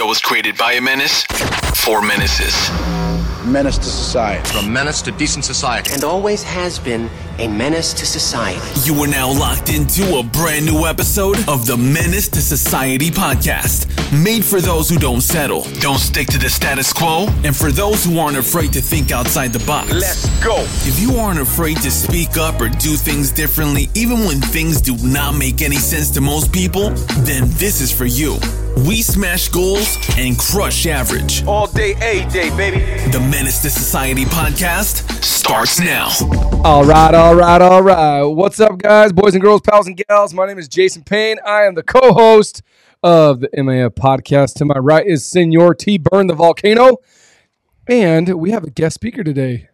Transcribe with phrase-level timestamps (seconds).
[0.00, 1.24] show was created by a menace
[1.74, 2.54] for menaces.
[3.44, 4.48] Menace to society.
[4.48, 5.92] From menace to decent society.
[5.92, 8.60] And always has been a menace to society.
[8.84, 13.88] You are now locked into a brand new episode of the Menace to Society podcast.
[14.24, 18.02] Made for those who don't settle, don't stick to the status quo, and for those
[18.02, 19.92] who aren't afraid to think outside the box.
[19.92, 20.62] Let's go.
[20.88, 24.96] If you aren't afraid to speak up or do things differently, even when things do
[24.98, 26.90] not make any sense to most people,
[27.28, 28.38] then this is for you.
[28.76, 31.44] We smash goals and crush average.
[31.44, 32.80] All day, A day, baby.
[33.10, 36.08] The Menace to Society podcast starts now.
[36.64, 38.22] All right, all right, all right.
[38.22, 40.32] What's up, guys, boys and girls, pals and gals?
[40.34, 41.38] My name is Jason Payne.
[41.44, 42.62] I am the co-host
[43.02, 44.54] of the MAF podcast.
[44.54, 45.98] To my right is Senor T.
[45.98, 46.98] Burn the Volcano,
[47.86, 49.69] and we have a guest speaker today.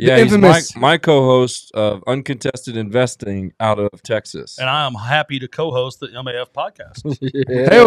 [0.00, 4.58] Yeah, he's my, infamous- my co-host of Uncontested Investing out of Texas.
[4.58, 7.02] and I am happy to co-host the MAF podcast.
[7.48, 7.84] Hey,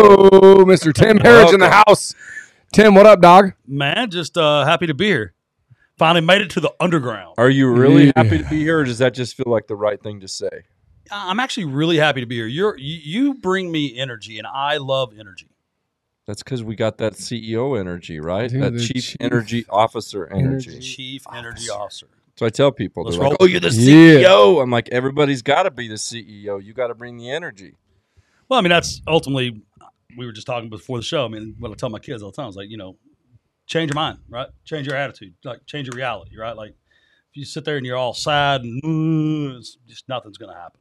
[0.64, 0.94] Mr.
[0.94, 2.14] Tim Herriage in the house.
[2.74, 3.54] Tim, what up, dog?
[3.68, 5.34] Man, just uh, happy to be here.
[5.98, 7.36] Finally made it to the underground.
[7.38, 8.14] Are you really Yeah.
[8.16, 10.64] happy to be here, or does that just feel like the right thing to say?
[11.12, 12.48] I'm actually really happy to be here.
[12.48, 15.50] You're you, you bring me energy, and I love energy.
[16.26, 18.50] That's because we got that CEO energy, right?
[18.50, 20.72] Dude, that chief, chief energy officer energy.
[20.72, 20.80] energy.
[20.80, 22.08] Chief energy officer.
[22.38, 24.24] So I tell people, Let's they're like, "Oh, you're the Yeah.
[24.24, 26.64] CEO." I'm like, everybody's got to be the CEO.
[26.64, 27.76] You got to bring the energy.
[28.50, 29.62] Well, I mean, that's ultimately
[30.18, 31.26] we were just talking before the show.
[31.26, 32.98] I mean, what I tell my kids all the time is like, you know,
[33.68, 34.48] change your mind, right?
[34.66, 36.56] Change your attitude, like change your reality, right?
[36.56, 40.54] Like if you sit there and you're all sad and "Mm," it's just nothing's going
[40.54, 40.80] to happen.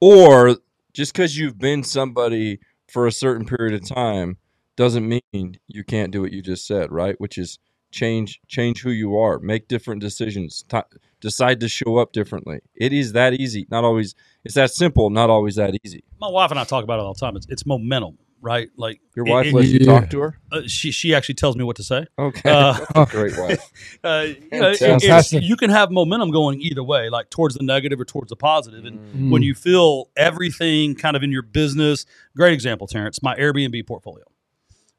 [0.00, 0.56] Or
[0.92, 4.36] just because you've been somebody for a certain period of time
[4.76, 7.18] doesn't mean you can't do what you just said, right?
[7.20, 7.58] Which is
[7.92, 10.78] change change who you are, make different decisions, t-
[11.20, 12.58] decide to show up differently.
[12.74, 13.66] It is that easy.
[13.70, 14.14] Not always.
[14.44, 15.10] It's that simple.
[15.10, 16.02] Not always that easy.
[16.20, 17.36] My wife and I talk about it all the time.
[17.36, 18.68] It's, it's momentum, right?
[18.76, 20.00] Like Your wife it- lets you Yeah.
[20.00, 20.38] talk to her.
[20.50, 22.06] uh, she she actually tells me what to say.
[22.18, 23.70] Okay, Uh, great wife.
[24.04, 28.00] Uh, you, know, it- you can have momentum going either way, like towards the negative
[28.00, 28.84] or towards the positive.
[28.84, 29.30] And Mm.
[29.30, 32.04] when you feel everything kind of in your business,
[32.36, 34.24] great example, Terrence, my Airbnb portfolio.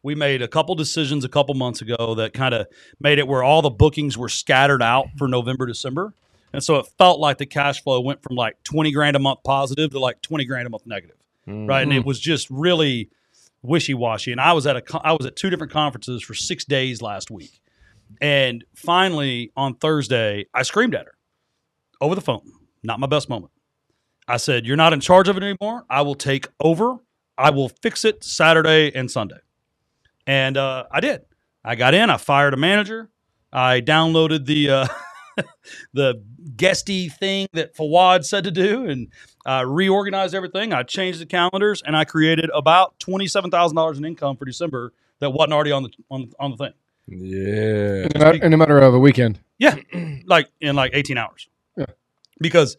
[0.05, 2.67] We made a couple decisions a couple months ago that kind of
[2.99, 6.13] made it where all the bookings were scattered out for November, December.
[6.53, 9.39] And so it felt like the cash flow went from like 20 grand a month
[9.43, 11.15] positive to like 20 grand a month negative.
[11.47, 11.67] Mm.
[11.67, 11.81] Right.
[11.81, 12.05] And it mm.
[12.05, 13.09] was just really
[13.63, 14.31] wishy washy.
[14.31, 17.31] And I was at a, I was at two different conferences for six days last
[17.31, 17.59] week.
[18.21, 21.15] And finally, on Thursday, I screamed at her
[21.99, 22.43] over the phone.
[22.83, 23.51] Not my best moment.
[24.27, 25.83] I said, You're not in charge of it anymore.
[25.89, 26.97] I will take over.
[27.39, 29.39] I will fix it Saturday and Sunday.
[30.27, 31.25] And uh, I did.
[31.63, 33.09] I got in, I fired a manager.
[33.51, 34.87] I downloaded the uh,
[35.93, 36.23] the
[36.55, 39.11] Guesty thing that Fawad said to do and
[39.45, 40.73] uh, reorganized everything.
[40.73, 45.53] I changed the calendars and I created about $27,000 in income for December that wasn't
[45.53, 46.73] already on the on, on the thing.
[47.07, 48.05] Yeah.
[48.05, 49.39] In a, matter, in a matter of a weekend.
[49.57, 49.75] Yeah,
[50.25, 51.47] like in like 18 hours.
[51.77, 51.85] Yeah.
[52.39, 52.77] Because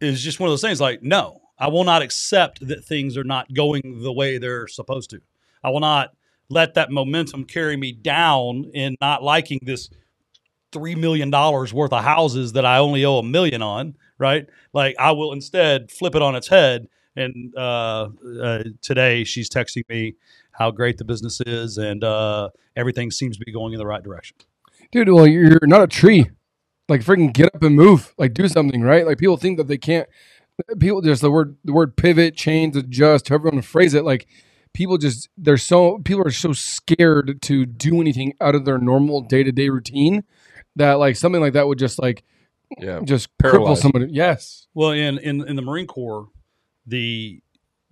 [0.00, 3.24] it's just one of those things like, no, I will not accept that things are
[3.24, 5.20] not going the way they're supposed to.
[5.62, 6.14] I will not
[6.48, 9.90] let that momentum carry me down in not liking this
[10.72, 14.46] $3 million worth of houses that I only owe a million on, right?
[14.72, 16.88] Like, I will instead flip it on its head.
[17.16, 18.08] And uh,
[18.42, 20.16] uh, today she's texting me
[20.52, 24.02] how great the business is and uh, everything seems to be going in the right
[24.02, 24.36] direction.
[24.90, 26.30] Dude, well, you're not a tree.
[26.88, 28.14] Like freaking get up and move.
[28.18, 29.06] Like do something, right?
[29.06, 30.08] Like people think that they can't
[30.78, 34.04] people just the word the word pivot, change, adjust, however you want to phrase it,
[34.04, 34.26] like
[34.74, 39.22] people just they're so people are so scared to do anything out of their normal
[39.22, 40.22] day-to-day routine
[40.76, 42.22] that like something like that would just like
[42.78, 43.00] Yeah.
[43.04, 43.80] just cripple Paralyze.
[43.80, 44.06] somebody.
[44.10, 44.66] Yes.
[44.74, 46.28] Well, in, in in the Marine Corps,
[46.86, 47.40] the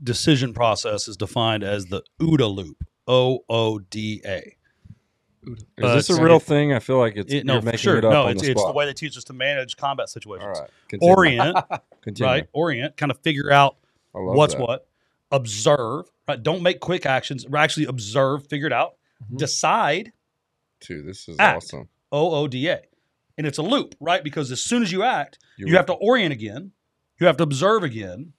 [0.03, 2.85] decision process is defined as the OODA loop.
[3.09, 4.57] O O D A.
[5.45, 6.73] Is Uh, this a it's- real thing?
[6.73, 7.97] I feel like it's It- No, you're for making sure.
[7.99, 10.09] it up No, on it's, the it's the way they teach us to manage combat
[10.09, 10.57] situations.
[10.59, 10.71] All right.
[10.89, 11.15] Continue.
[11.15, 11.59] Orient,
[12.03, 12.31] Continue.
[12.31, 12.47] right?
[12.53, 13.77] Orient, kind of figure out
[14.13, 14.63] what's that.
[14.63, 14.87] what.
[15.33, 16.43] Observe, right?
[16.43, 17.45] Don't make quick actions.
[17.57, 18.93] Actually, observe, figure it out.
[19.25, 19.37] Mm-hmm.
[19.39, 20.13] Decide.
[20.81, 21.57] Dude, this is Act.
[21.57, 21.89] awesome.
[22.13, 22.81] O O D A.
[23.39, 24.23] And it's a loop, right?
[24.23, 26.73] Because as soon as you act, You you, have to orient again.
[27.19, 28.35] You have to observe again.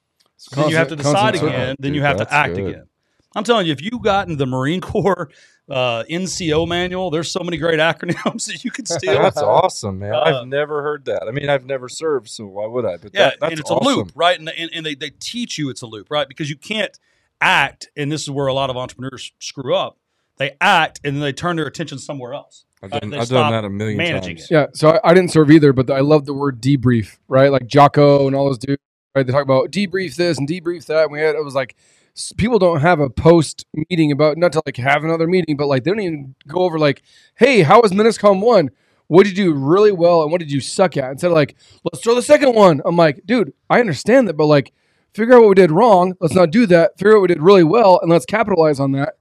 [0.52, 1.74] then you have to decide again.
[1.78, 2.68] Then you have to act good.
[2.68, 2.84] again.
[3.34, 5.28] I'm telling you, if you got in the Marine Corps
[5.68, 9.14] uh, NCO manual, there's so many great acronyms that you could steal.
[9.20, 10.14] That's awesome, man.
[10.14, 11.24] Uh, I've never heard that.
[11.26, 12.96] I mean, I've never served, so why would I?
[12.96, 13.92] But yeah, that, that's and it's awesome.
[13.92, 14.38] a loop, right?
[14.38, 16.28] And, and, and they, they teach you it's a loop, right?
[16.28, 16.96] Because you can't
[17.40, 19.98] act, and this is where a lot of entrepreneurs screw up.
[20.36, 22.64] They act and then they turn their attention somewhere else.
[22.82, 24.50] I've done, They I've done that a million managing times.
[24.50, 24.54] it.
[24.54, 24.66] Yeah.
[24.74, 27.50] So I, I didn't serve either, but I love the word debrief, right?
[27.52, 28.82] Like Jocko and all those dudes,
[29.14, 29.24] right?
[29.24, 31.04] They talk about debrief this and debrief that.
[31.04, 32.03] And we had, it was like s-
[32.36, 35.84] people don't have a post meeting about not to like have another meeting, but like
[35.84, 37.02] they don't even go over like,
[37.36, 38.70] hey, how was MenaceCon one?
[39.08, 41.10] What did you do really well and what did you suck at?
[41.10, 42.80] Instead of like, let's throw the second one.
[42.84, 44.72] I'm like, dude, I understand that, but like,
[45.12, 46.14] figure out what we did wrong.
[46.20, 46.96] Let's not do that.
[46.98, 49.14] Figure out what we did really well and let's capitalize on that.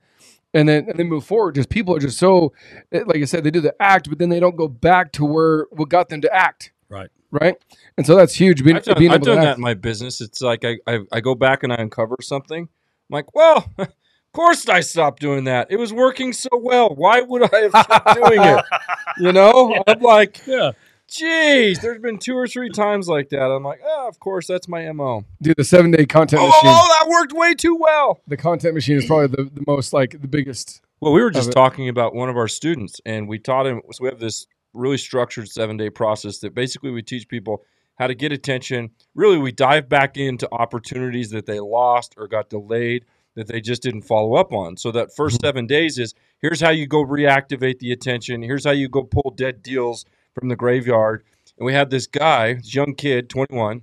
[0.56, 1.56] And then and then move forward.
[1.56, 2.54] Just people are just so,
[2.92, 5.26] eh, like I said, they do the act, but then they don't go back to
[5.26, 7.10] where what got them to act, Right.
[7.32, 7.56] right?
[7.98, 8.64] And so that's huge.
[8.64, 9.58] Being, I've done, being I've able to done that act.
[9.58, 10.22] in my business.
[10.22, 12.70] It's like I, I I go back and I uncover something.
[13.10, 13.90] I'm like, well, of
[14.34, 15.68] course I stopped doing that.
[15.70, 16.90] It was working so well.
[16.90, 18.66] Why would I have stopped doing it?
[19.20, 20.72] You know, I'm like, Yeah.
[21.08, 23.44] geez, there's been two or three times like that.
[23.44, 25.26] I'm like, oh, of course that's my mo.
[25.40, 26.62] Dude, the seven day content Oh, machine.
[26.74, 28.22] oh, that worked way too well.
[28.28, 30.82] The content machine is probably the, the most like the biggest.
[31.00, 33.82] Well, we were just talking about one of our students, and we taught him.
[33.92, 37.64] So we have this really structured seven day process that basically we teach people
[37.96, 38.92] how to get attention.
[39.16, 43.06] Really, we dive back into opportunities that they lost or got delayed
[43.36, 44.78] that they just didn't follow up on.
[44.78, 45.46] So that 1st mm-hmm.
[45.46, 48.42] seven days is here's how you go reactivate the attention.
[48.42, 51.24] Here's how you go pull dead deals from the graveyard.
[51.58, 53.82] And we had this guy, this young kid, 21.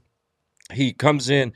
[0.72, 1.52] He comes in,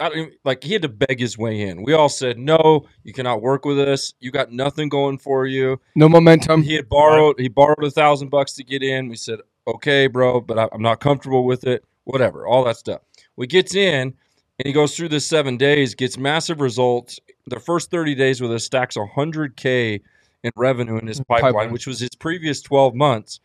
[0.00, 1.82] I don't even, like he had to beg his way in.
[1.82, 4.12] We all said, "No, you cannot work with us.
[4.20, 6.62] You got nothing going for you." No momentum.
[6.62, 7.38] He had borrowed.
[7.38, 9.08] He borrowed a thousand bucks to get in.
[9.08, 11.84] We said, "Okay, bro, but I, I'm not comfortable with it.
[12.04, 13.00] Whatever, all that stuff."
[13.36, 14.14] We gets in,
[14.58, 17.18] and he goes through this seven days, gets massive results.
[17.46, 20.00] The first 30 days with us stacks 100k
[20.44, 21.72] in revenue in his mm, pipeline, Pipeline.
[21.72, 23.40] which was his previous 12 months.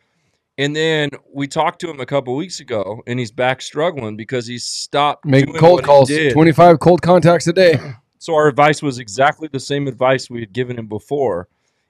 [0.58, 4.46] And then we talked to him a couple weeks ago, and he's back struggling because
[4.46, 6.10] he stopped Making doing cold calls.
[6.10, 6.34] did.
[6.34, 7.80] 25 cold contacts a day.
[8.22, 11.48] So our advice was exactly the same advice we had given him before.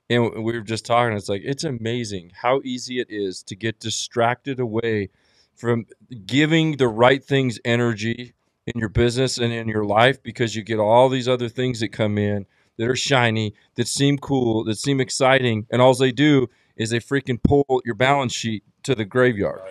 [0.09, 1.15] And we were just talking.
[1.15, 5.09] It's like, it's amazing how easy it is to get distracted away
[5.55, 5.85] from
[6.25, 8.33] giving the right things energy
[8.65, 11.89] in your business and in your life because you get all these other things that
[11.89, 12.45] come in
[12.77, 15.67] that are shiny, that seem cool, that seem exciting.
[15.69, 19.61] And all they do is they freaking pull your balance sheet to the graveyard.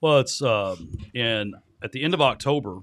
[0.00, 2.80] Well, it's um, in at the end of October.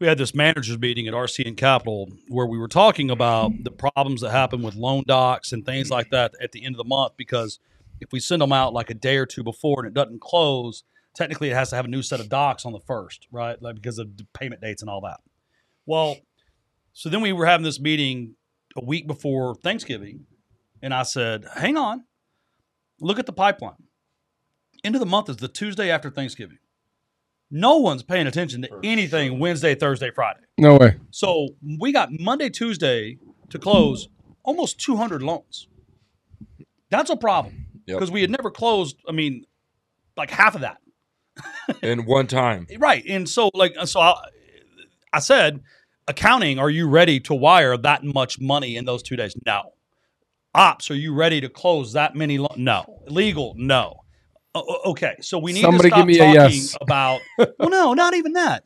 [0.00, 4.22] We had this managers meeting at RCN Capital where we were talking about the problems
[4.22, 7.12] that happen with loan docs and things like that at the end of the month
[7.18, 7.60] because
[8.00, 10.84] if we send them out like a day or two before and it doesn't close,
[11.14, 13.60] technically it has to have a new set of docs on the first, right?
[13.60, 15.20] Like because of payment dates and all that.
[15.84, 16.16] Well,
[16.94, 18.36] so then we were having this meeting
[18.76, 20.26] a week before Thanksgiving,
[20.80, 22.04] and I said, "Hang on,
[23.00, 23.74] look at the pipeline."
[24.82, 26.58] end of the month is the Tuesday after Thanksgiving.
[27.50, 30.40] No one's paying attention to anything Wednesday, Thursday, Friday.
[30.58, 30.96] No way.
[31.10, 31.48] So
[31.80, 33.18] we got Monday, Tuesday
[33.48, 34.08] to close
[34.44, 35.66] almost 200 loans.
[36.90, 37.98] That's a problem Yep.
[37.98, 39.44] because we had never closed, I mean,
[40.16, 40.78] like half of that.
[41.82, 42.66] In one time.
[42.78, 43.04] Right.
[43.08, 44.14] And so, like, so I,
[45.12, 45.60] I said,
[46.06, 49.34] accounting, are you ready to wire that much money in those two days?
[49.46, 49.72] No.
[50.54, 52.38] Ops, are you ready to close that many?
[52.38, 53.02] Lo- no.
[53.06, 53.54] Legal?
[53.56, 54.00] No.
[54.54, 55.16] O- o- okay.
[55.20, 56.76] So we need Somebody to stop give me a talking yes.
[56.80, 58.64] about, well, no, not even that.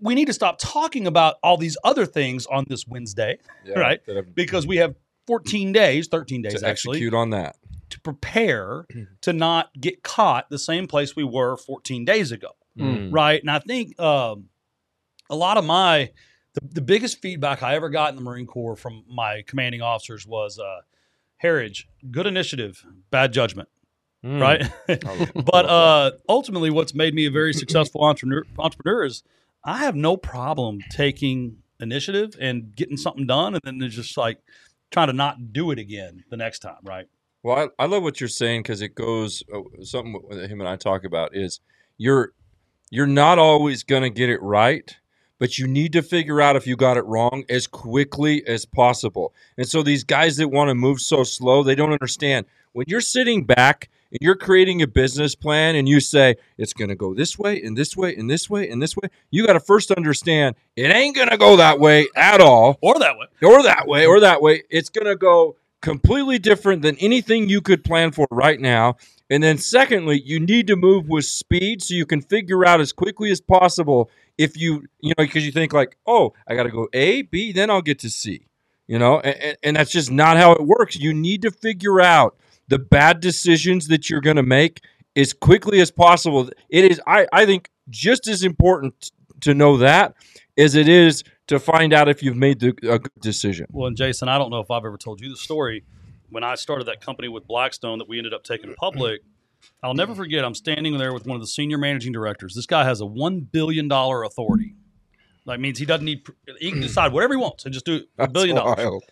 [0.00, 4.00] We need to stop talking about all these other things on this Wednesday, Yeah, right?
[4.06, 4.94] have- Because we have
[5.26, 7.56] 14 days, 13 days to actually, execute on that.
[7.90, 8.86] to prepare
[9.22, 13.10] to not get caught the same place we were 14 days ago Mm.
[13.14, 13.40] right?
[13.40, 14.48] And I think um,
[15.30, 16.10] a lot of my
[16.54, 20.26] the, the biggest feedback I ever got in the Marine Corps from my commanding officers
[20.26, 20.80] was uh,
[21.36, 23.68] Herriage, good initiative, bad judgment,
[24.24, 24.40] Mm.
[24.40, 25.30] right?
[25.44, 29.22] but uh, ultimately, what's made me a very successful entrepreneur, entrepreneur is
[29.64, 34.38] I have no problem taking initiative and getting something done, and then it's just like
[34.90, 37.06] trying to not do it again the next time, right?
[37.42, 40.68] Well, I, I love what you're saying because it goes uh, something that him and
[40.68, 41.60] I talk about is
[41.98, 42.32] you're
[42.90, 44.96] you're not always going to get it right,
[45.38, 49.34] but you need to figure out if you got it wrong as quickly as possible.
[49.58, 53.00] And so these guys that want to move so slow, they don't understand when you're
[53.00, 53.90] sitting back
[54.20, 57.76] you're creating a business plan and you say it's going to go this way and
[57.76, 61.16] this way and this way and this way, you got to first understand it ain't
[61.16, 62.78] going to go that way at all.
[62.80, 63.26] Or that way.
[63.42, 64.62] or that way or that way.
[64.70, 68.96] It's going to go completely different than anything you could plan for right now.
[69.30, 72.92] And then secondly you need to move with speed so you can figure out as
[72.92, 76.68] quickly as possible if you you know because you think like oh i got to
[76.68, 78.48] go a b then i'll get to c
[78.86, 79.20] you know?
[79.20, 80.96] And, and, and that's just not how it works.
[80.96, 82.36] You need to figure out
[82.68, 84.80] the bad decisions that you're going to make
[85.16, 90.14] as quickly as possible it is i i think just as important to know that
[90.56, 93.66] as it is to find out if you've made the, a good decision.
[93.70, 95.84] Well, and Jason, I don't know if I've ever told you the story.
[96.30, 98.76] When I started that company with Blackstone that we ended up taking mm-hmm.
[98.76, 99.22] public,
[99.82, 100.44] I'll never forget.
[100.44, 102.54] I'm standing there with one of the senior managing directors.
[102.54, 104.74] This guy has a one billion dollar authority,
[105.46, 106.26] That means he doesn't need.
[106.58, 109.02] He can decide whatever he wants and just do a billion dollars.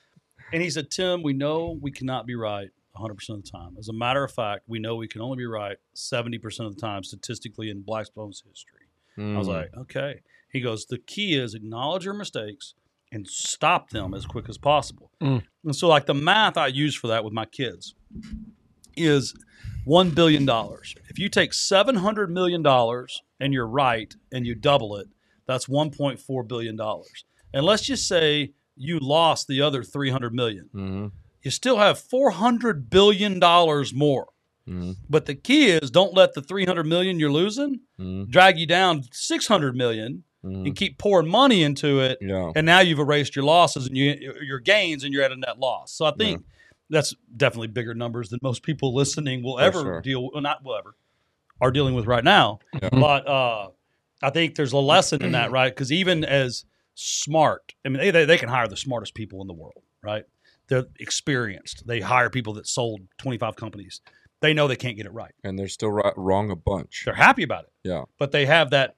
[0.52, 3.76] And he said, Tim, we know we cannot be right 100% of the time.
[3.78, 6.80] As a matter of fact, we know we can only be right 70% of the
[6.80, 8.86] time statistically in Blackstone's history.
[9.18, 9.52] I was Mm.
[9.52, 10.20] like, okay.
[10.50, 12.74] He goes, the key is acknowledge your mistakes
[13.10, 15.10] and stop them as quick as possible.
[15.22, 15.42] Mm.
[15.64, 17.94] And so, like the math I use for that with my kids
[18.96, 19.34] is
[19.86, 20.48] $1 billion.
[21.08, 22.64] If you take $700 million
[23.40, 25.08] and you're right and you double it,
[25.46, 26.78] that's $1.4 billion.
[27.54, 30.70] And let's just say you lost the other 300 million.
[30.74, 31.12] Mhm.
[31.42, 34.28] You still have 400 billion dollars more.
[34.68, 34.96] Mhm.
[35.10, 38.28] But the key is don't let the 300 million you're losing Mhm.
[38.28, 40.66] drag you down 600 million Mhm.
[40.66, 42.18] and keep pouring money into it.
[42.20, 42.52] Yeah.
[42.54, 45.58] And now you've erased your losses and you, your gains and you're at a net
[45.58, 45.92] loss.
[45.92, 46.44] So I think
[46.90, 50.00] that's definitely bigger numbers than most people listening will For ever sure.
[50.00, 50.94] deal well, not will ever
[51.60, 52.60] are dealing with right now.
[52.80, 52.88] Yeah.
[52.92, 53.68] But uh,
[54.22, 55.74] I think there's a lesson in that, right?
[55.74, 59.46] Because even as smart, I mean, they, they, they can hire the smartest people in
[59.48, 60.24] the world, right?
[60.72, 61.86] They're experienced.
[61.86, 64.00] They hire people that sold 25 companies.
[64.40, 65.32] They know they can't get it right.
[65.44, 67.02] And they're still right, wrong a bunch.
[67.04, 68.04] They're happy about it, Yeah.
[68.18, 68.94] but they have that,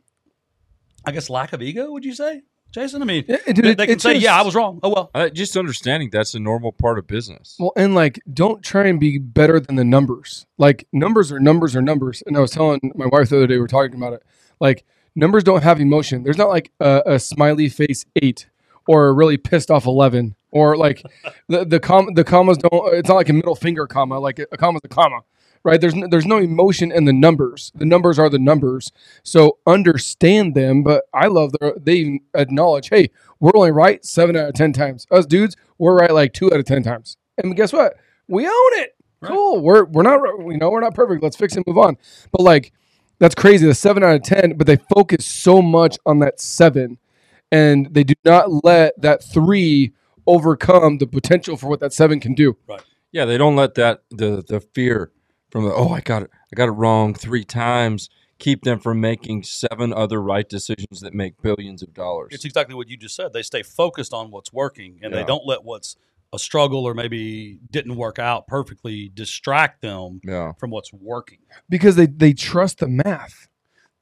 [1.04, 1.90] I guess, lack of ego.
[1.90, 3.02] Would you say, Jason?
[3.02, 5.11] I mean, Yeah, dude, they, they can say, just- "Yeah, I was wrong." Oh well.
[5.14, 7.57] Uh, just understanding that's a normal part of business.
[7.59, 10.47] Well, and like, don't try and be better than the numbers.
[10.59, 12.23] Like, numbers are numbers are numbers.
[12.26, 14.23] And I was telling my wife the other day, we were talking about it.
[14.61, 16.23] Like, numbers don't have emotion.
[16.23, 18.49] There's not like a, a smiley face eight
[18.88, 21.02] or a really pissed off eleven or like
[21.49, 22.94] the the com the commas don't.
[22.94, 24.18] It's not like a middle finger comma.
[24.18, 25.20] Like a, comma is a comma,
[25.64, 25.80] right?
[25.80, 27.73] There's no, there's no emotion in the numbers.
[27.75, 28.92] The numbers are the numbers.
[29.25, 30.82] So understand them.
[30.82, 34.73] But I love that they even acknowledge, hey, we're only right seven out of ten
[34.73, 35.06] times.
[35.11, 37.16] Us dudes, we're right like two out of ten times.
[37.37, 37.96] And guess what?
[38.28, 38.94] We own it.
[39.25, 39.61] Cool.
[39.61, 41.23] We're we're not we know we're not perfect.
[41.23, 41.96] Let's fix it and move on.
[42.30, 42.73] But like
[43.18, 43.66] that's crazy.
[43.66, 46.99] The seven out of ten, but they focus so much on that seven,
[47.50, 49.92] and they do not let that three
[50.26, 52.57] overcome the potential for what that seven can do.
[52.69, 52.83] Right.
[53.12, 55.12] Yeah, they don't let that the the fear
[55.50, 59.00] from the oh I got it I got it wrong three times keep them from
[59.00, 62.28] making seven other right decisions that make billions of dollars.
[62.33, 63.33] It's exactly what you just said.
[63.33, 65.97] They stay focused on what's working, and they don't let what's
[66.33, 70.52] a struggle or maybe didn't work out perfectly distract them yeah.
[70.59, 71.38] from what's working.
[71.69, 73.49] because they they trust the math,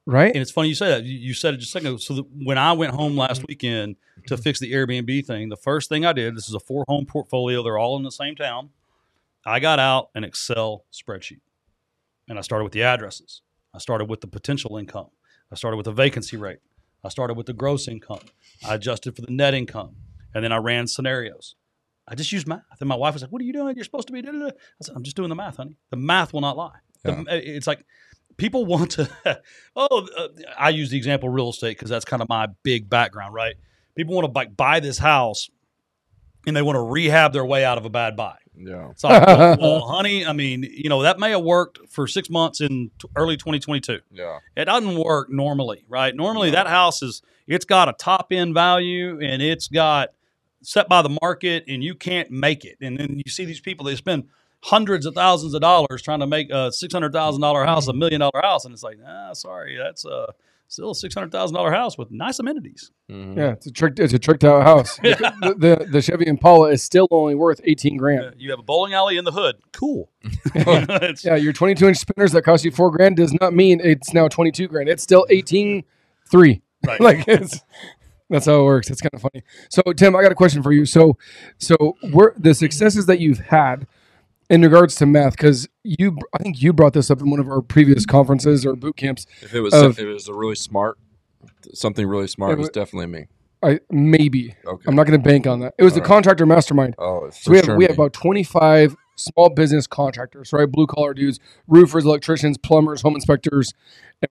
[0.05, 0.33] right?
[0.33, 1.03] And it's funny you say that.
[1.03, 1.97] You, you said it just a second ago.
[1.97, 3.45] So when I went home last mm-hmm.
[3.49, 3.95] weekend
[4.27, 7.05] to fix the Airbnb thing, the first thing I did, this is a four home
[7.05, 7.63] portfolio.
[7.63, 8.69] They're all in the same town.
[9.45, 11.41] I got out an Excel spreadsheet
[12.27, 13.41] and I started with the addresses.
[13.73, 15.09] I started with the potential income.
[15.51, 16.59] I started with the vacancy rate.
[17.03, 18.21] I started with the gross income.
[18.65, 19.95] I adjusted for the net income.
[20.33, 21.55] And then I ran scenarios.
[22.07, 22.63] I just used math.
[22.79, 23.75] And my wife was like, What are you doing?
[23.75, 24.21] You're supposed to be.
[24.21, 25.77] Da, da, da." I said, I'm just doing the math, honey.
[25.89, 26.77] The math will not lie.
[27.03, 27.85] The- eh, it's like
[28.37, 29.09] people want to,
[29.75, 33.33] oh, uh, I use the example real estate because that's kind of my big background,
[33.33, 33.55] right?
[33.95, 35.49] People want to buy, buy this house
[36.45, 38.35] and they want to rehab their way out of a bad buy.
[38.55, 38.91] Yeah.
[38.95, 42.29] so like, well, well, honey, I mean, you know, that may have worked for six
[42.29, 43.99] months in t- early 2022.
[44.11, 44.39] Yeah.
[44.55, 46.15] It doesn't work normally, right?
[46.15, 50.09] Normally, that house is it's got a top end value and it's got
[50.61, 52.77] set by the market, and you can't make it.
[52.81, 54.25] And then you see these people they spend
[54.63, 57.93] hundreds of thousands of dollars trying to make a six hundred thousand dollar house a
[57.93, 60.27] million dollar house, and it's like, ah, sorry, that's a
[60.69, 62.89] still a six hundred thousand dollar house with nice amenities.
[63.11, 63.37] Mhm.
[63.37, 64.95] yeah, it's a tricked it's a tricked out house.
[65.03, 68.25] the, the the Chevy Impala is still only worth eighteen grand.
[68.25, 70.09] Uh, You have a bowling alley in the hood, cool.
[71.23, 74.27] Yeah, your 22 inch spinners that cost you four grand does not mean it's now
[74.27, 74.87] 22 grand.
[74.89, 75.83] It's still 18,
[76.31, 76.61] three.
[76.85, 76.99] Right.
[76.99, 77.61] like it's
[78.29, 78.89] that's how it works.
[78.89, 79.43] It's kind of funny.
[79.69, 80.85] So Tim, I got a question for you.
[80.85, 81.17] So,
[81.59, 83.85] so we're the successes that you've had
[84.53, 87.47] in regards to math, because you, I think you brought this up in one of
[87.47, 89.25] our previous conferences or boot camps.
[89.41, 90.97] If it was Of- if it was a really smart
[91.73, 93.25] something really smart, It was definitely me.
[93.63, 94.83] I maybe Okay.
[94.87, 95.73] I'm not going to bank on that.
[95.77, 96.07] It was the All right.
[96.07, 96.95] contractor mastermind.
[96.99, 100.69] Oh, So we have sure we have about 25 small business contractors, right?
[100.69, 103.73] Blue collar dudes, roofers, electricians, plumbers, home inspectors,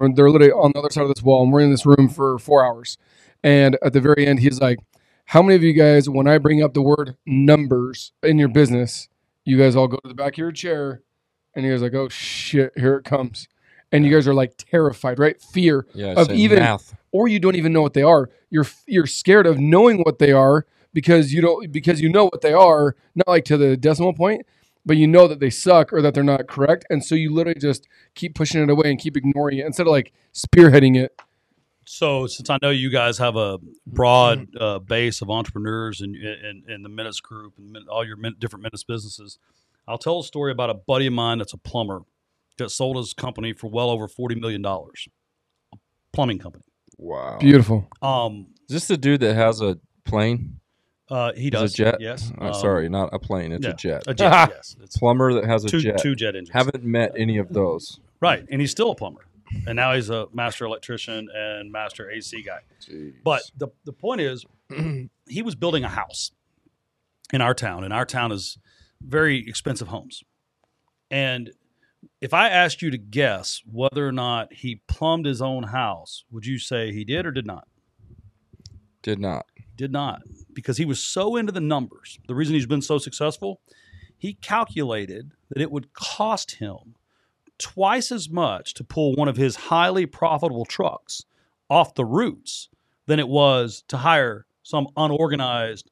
[0.00, 1.42] and they're literally on the other side of this wall.
[1.42, 2.96] And we're in this room for four hours.
[3.42, 4.78] And at the very end, he's like,
[5.26, 9.08] "How many of you guys, when I bring up the word numbers in your business,
[9.44, 11.02] you guys all go to the back of your chair,
[11.54, 13.48] and you guys like, oh shit, here it comes."
[13.90, 15.38] And you guys are like terrified, right?
[15.40, 16.94] Fear yeah, of even math.
[17.10, 18.30] or you don't even know what they are.
[18.48, 22.40] You're you're scared of knowing what they are because you don't because you know what
[22.40, 24.46] they are, not like to the decimal point,
[24.86, 27.60] but you know that they suck or that they're not correct, and so you literally
[27.60, 31.20] just keep pushing it away and keep ignoring it instead of like spearheading it.
[31.84, 36.62] So, since I know you guys have a broad uh, base of entrepreneurs in, in,
[36.68, 39.38] in the Menace Group and all your min- different Menace businesses,
[39.88, 42.02] I'll tell a story about a buddy of mine that's a plumber
[42.58, 44.64] that sold his company for well over $40 million.
[44.64, 45.76] A
[46.12, 46.64] plumbing company.
[46.98, 47.38] Wow.
[47.40, 47.88] Beautiful.
[48.00, 50.60] Um, Is this the dude that has a plane?
[51.10, 51.96] uh, he Is does a jet?
[52.00, 52.32] Yes.
[52.40, 53.50] Uh, Um, sorry, not a plane.
[53.52, 54.02] It's yeah, a jet.
[54.06, 54.50] A jet.
[54.54, 54.76] yes.
[54.82, 55.98] It's Plumber that has a two jet.
[55.98, 56.50] two jet engines.
[56.50, 57.98] Haven't met any of those.
[58.20, 59.22] Right, and he's still a plumber,
[59.66, 62.60] and now he's a master electrician and master AC guy.
[63.24, 64.44] But the the point is,
[65.28, 66.32] he was building a house
[67.32, 68.58] in our town, and our town is
[69.00, 70.22] very expensive homes.
[71.10, 71.52] And
[72.20, 76.46] if I asked you to guess whether or not he plumbed his own house, would
[76.46, 77.68] you say he did or did not?
[79.02, 79.46] Did not.
[79.76, 82.18] Did not, because he was so into the numbers.
[82.28, 83.60] The reason he's been so successful,
[84.16, 86.94] he calculated that it would cost him
[87.58, 91.24] twice as much to pull one of his highly profitable trucks
[91.68, 92.68] off the routes
[93.06, 95.90] than it was to hire some unorganized,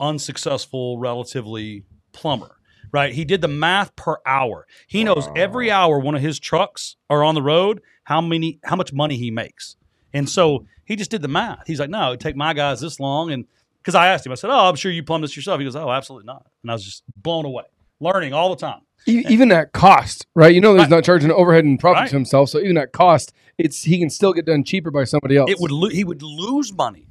[0.00, 2.52] unsuccessful, relatively plumber.
[2.92, 3.12] Right?
[3.12, 4.66] He did the math per hour.
[4.86, 8.76] He knows every hour one of his trucks are on the road, how many how
[8.76, 9.76] much money he makes.
[10.14, 11.66] And so he just did the math.
[11.66, 13.32] He's like, no, it'd take my guys this long.
[13.32, 13.44] And
[13.82, 15.58] because I asked him, I said, oh, I'm sure you plumbed this yourself.
[15.58, 16.46] He goes, oh, absolutely not.
[16.62, 17.64] And I was just blown away,
[18.00, 18.80] learning all the time.
[19.08, 20.54] E- even at cost, right?
[20.54, 20.90] You know, he's Right.
[20.90, 22.08] not charging overhead and profit Right.
[22.10, 22.48] to himself.
[22.50, 25.50] So even at cost, it's he can still get done cheaper by somebody else.
[25.50, 27.06] It would lo- he would lose money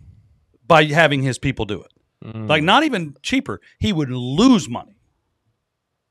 [0.67, 1.91] by having his people do it.
[2.25, 2.49] Mm.
[2.49, 3.61] Like not even cheaper.
[3.79, 4.91] He would lose money.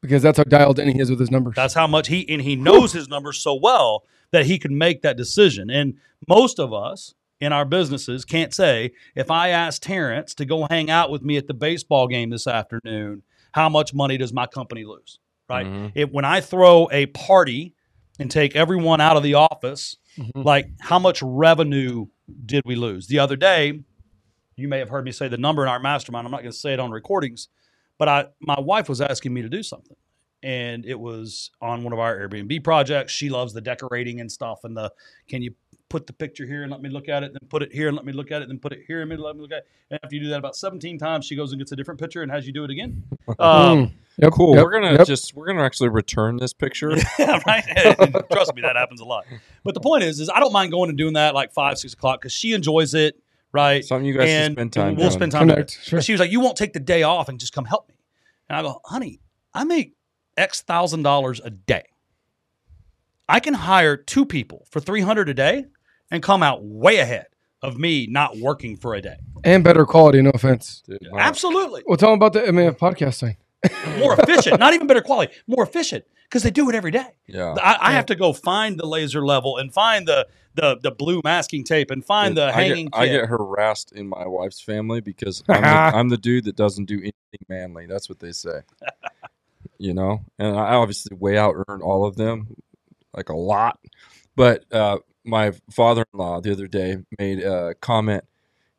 [0.02, 1.54] because that's how dialed in he is with his numbers.
[1.56, 5.00] That's how much he and he knows his numbers so well that he can make
[5.00, 5.70] that decision.
[5.70, 5.94] And
[6.28, 10.90] most of us in our businesses can't say if I ask Terrence to go hang
[10.90, 13.22] out with me at the baseball game this afternoon,
[13.54, 15.20] how much money does my company lose?
[15.48, 15.64] Right?
[15.64, 15.86] Mm-hmm.
[15.94, 17.72] If when I throw a party
[18.18, 20.42] and take everyone out of the office, mm-hmm.
[20.42, 22.06] like how much revenue
[22.44, 23.06] did we lose?
[23.06, 23.84] The other day,
[24.56, 26.26] you may have heard me say the number in our mastermind.
[26.26, 27.46] I'm not going to say it on recordings,
[27.96, 29.96] but I my wife was asking me to do something
[30.42, 33.12] and it was on one of our Airbnb projects.
[33.12, 34.92] She loves the decorating and stuff and the
[35.28, 35.54] can you
[35.94, 37.96] put the picture here and let me look at it, then put it here and
[37.96, 39.68] let me look at it, then put it here and let me look at it.
[39.90, 42.20] And after you do that about 17 times, she goes and gets a different picture
[42.22, 43.04] and has you do it again.
[43.38, 44.54] Um, Yep, Cool.
[44.56, 45.06] yep, we're gonna yep.
[45.06, 46.90] just we're gonna actually return this picture.
[47.18, 47.64] yeah, right.
[48.32, 49.24] Trust me, that happens a lot.
[49.64, 51.92] But the point is, is I don't mind going and doing that like five, six
[51.94, 53.16] o'clock because she enjoys it,
[53.52, 53.84] right?
[53.84, 55.10] Something you guys should and spend time We'll doing.
[55.10, 55.46] spend time.
[55.48, 55.78] doing Connect, it.
[55.84, 56.00] sure.
[56.00, 57.94] She was like, "You won't take the day off and just come help me."
[58.48, 59.20] And I go, "Honey,
[59.52, 59.94] I make
[60.36, 61.84] X thousand dollars a day.
[63.28, 65.64] I can hire two people for three hundred a day
[66.14, 67.26] and come out way ahead
[67.62, 69.16] of me not working for a day.
[69.42, 70.22] and better quality.
[70.22, 70.82] No offense.
[70.86, 71.18] Dude, wow.
[71.18, 73.36] Absolutely, Well, tell him about the MAF podcast thing.
[73.98, 74.60] more efficient.
[74.60, 77.06] Not even better quality, more efficient because they do it every day.
[77.26, 77.54] Yeah.
[77.60, 81.20] I, I have to go find the laser level and find the the, the blue
[81.24, 82.86] masking tape and find the I hanging.
[82.86, 86.54] get, I get harassed in my wife's family because I'm the, I'm the dude that
[86.54, 87.86] doesn't do anything manly.
[87.86, 88.60] That's what they say.
[89.78, 92.54] you know, and I obviously way out earn all of them,
[93.16, 93.80] like a lot.
[94.36, 98.24] But uh, my father-in-law the other day made a comment.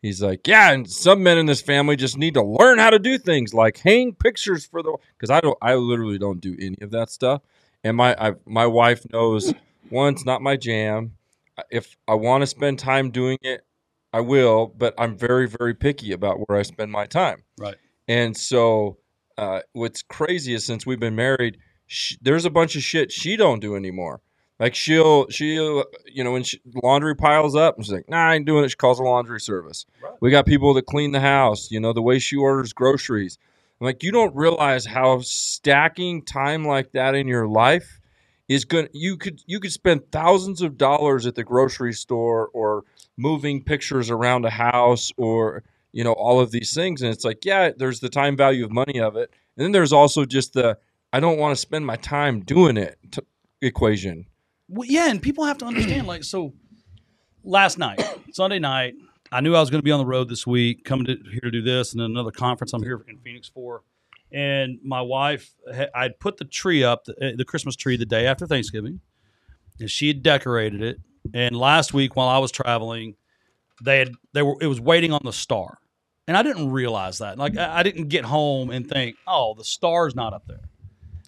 [0.01, 2.99] He's like, "Yeah, and some men in this family just need to learn how to
[2.99, 6.77] do things like hang pictures for the because I don't, I literally don't do any
[6.81, 7.41] of that stuff.
[7.84, 9.53] And my I, my wife knows
[9.89, 11.15] one, it's not my jam.
[11.71, 13.65] If I want to spend time doing it,
[14.13, 14.67] I will.
[14.67, 17.43] But I'm very very picky about where I spend my time.
[17.58, 17.75] Right.
[18.08, 18.97] And so,
[19.38, 23.36] uh, what's crazy is since we've been married, sh there's a bunch of shit she
[23.38, 24.21] don't do anymore.
[24.59, 28.35] Like she'll she'll you know when she, laundry piles up, and she's like, "Nah, I
[28.35, 29.85] ain't doing it." She calls a laundry service.
[30.21, 31.71] We got people that clean the house.
[31.71, 33.37] You know the way she orders groceries.
[33.81, 37.99] I'm like, you don't realize how stacking time like that in your life
[38.47, 38.87] is going.
[38.93, 42.85] You could you could spend thousands of dollars at the grocery store or
[43.17, 47.43] moving pictures around a house or you know all of these things, and it's like,
[47.43, 50.77] yeah, there's the time value of money of it, and then there's also just the
[51.11, 53.21] I don't want to spend my time doing it t-
[53.61, 54.27] equation.
[54.67, 56.08] Well, yeah, and people have to understand.
[56.08, 56.54] Like, so
[57.43, 58.01] last night,
[58.34, 58.95] Sunday night,
[59.32, 61.41] I knew I was going to be on the road this week, coming to, here
[61.41, 63.84] to do this, and then another conference I'm here in Phoenix for.
[64.32, 65.54] And my wife,
[65.93, 68.99] I'd put the tree up, the, uh, the Christmas tree, the day after Thanksgiving,
[69.80, 70.99] and she had decorated it.
[71.34, 73.15] And last week, while I was traveling,
[73.84, 75.80] they had they were it was waiting on the star,
[76.28, 77.38] and I didn't realize that.
[77.38, 80.69] Like, I, I didn't get home and think, oh, the star's not up there,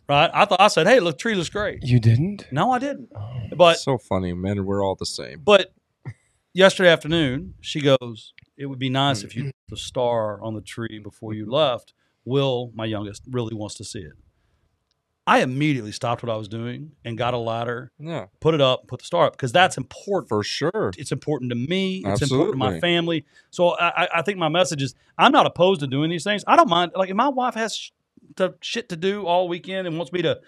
[0.08, 0.30] right?
[0.34, 1.84] I thought I said, hey, look, tree looks great.
[1.84, 2.48] You didn't?
[2.52, 3.10] No, I didn't.
[3.16, 4.66] Oh, but so funny, men.
[4.66, 5.42] We're all the same.
[5.44, 5.74] but
[6.54, 9.50] yesterday afternoon, she goes, "It would be nice if you mm-hmm.
[9.70, 11.94] put the star on the tree before you left."
[12.26, 14.12] Will, my youngest, really wants to see it.
[15.26, 18.88] I immediately stopped what I was doing and got a ladder, Yeah, put it up,
[18.88, 20.30] put the star up because that's important.
[20.30, 20.92] for sure.
[20.98, 22.02] It's important to me.
[22.06, 23.26] It's important to my family.
[23.50, 26.44] So I, I- I think my message is: I'm not opposed to doing these things.
[26.48, 26.94] I don't mind.
[26.96, 27.92] Like if my wife has
[28.36, 30.40] the shit to do all weekend and wants me to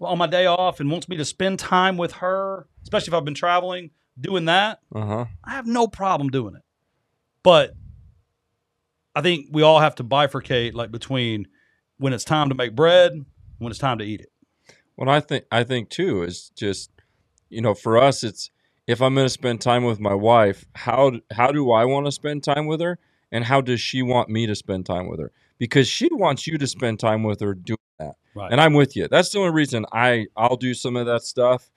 [0.00, 3.24] on my day off and wants me to spend time with her, especially if I've
[3.24, 3.90] been traveling.
[4.20, 5.24] doing that, Uh huh.
[5.44, 6.62] I have no problem doing it.
[7.42, 7.74] But
[9.14, 11.46] I think we all have to bifurcate like between
[11.98, 13.12] when it's time to make bread,
[13.58, 14.30] when it's time to eat it.
[14.96, 16.90] What I think I think too is just
[17.48, 18.50] you know for us it's
[18.86, 22.12] if I'm going to spend time with my wife, how how do I want to
[22.12, 22.98] spend time with her,
[23.32, 25.32] and how does she want me to spend time with her?
[25.64, 28.50] Because she wants you to spend time with her doing that, Right.
[28.52, 29.08] and I'm with you.
[29.08, 31.70] That's the only reason I I'll do some of that stuff.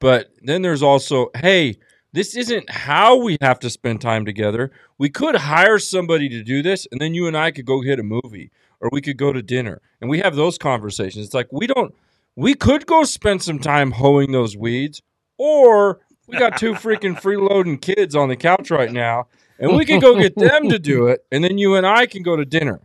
[0.00, 1.76] But then there's also hey.
[2.14, 4.70] This isn't how we have to spend time together.
[4.98, 7.98] We could hire somebody to do this, and then you and I could go hit
[7.98, 8.50] a movie,
[8.80, 11.24] or we could go to dinner, and we have those conversations.
[11.24, 11.94] It's like we don't
[12.36, 15.00] we could go spend some time hoeing those weeds,
[15.38, 19.28] or we got two freaking freeloading kids on the couch right now,
[19.58, 22.22] and we can go get them to do it, and then you and I can
[22.22, 22.80] go to dinner.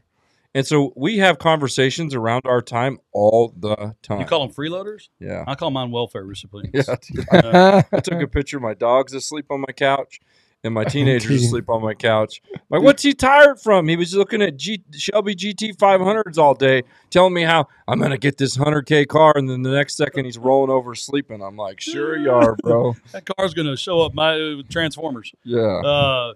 [0.58, 4.22] And so we have conversations around our time all the time.
[4.22, 5.10] You call them freeloaders?
[5.20, 5.43] yeah.
[5.46, 6.89] I call mine welfare recipients.
[7.32, 7.84] Yeah.
[7.91, 10.20] I took a picture of my dogs asleep on my couch
[10.63, 12.41] and my teenagers asleep on my couch.
[12.72, 13.88] Like, what's he tired from?
[13.88, 18.10] He was looking at G- Shelby GT 500s all day, telling me how I'm going
[18.10, 19.34] to get this 100K car.
[19.36, 21.43] And then the next second, he's rolling over sleeping.
[21.43, 22.96] I'm like, sure you are, bro.
[23.12, 25.32] That car's going to show up my uh, Transformers.
[25.43, 25.60] Yeah.
[25.60, 26.34] Uh,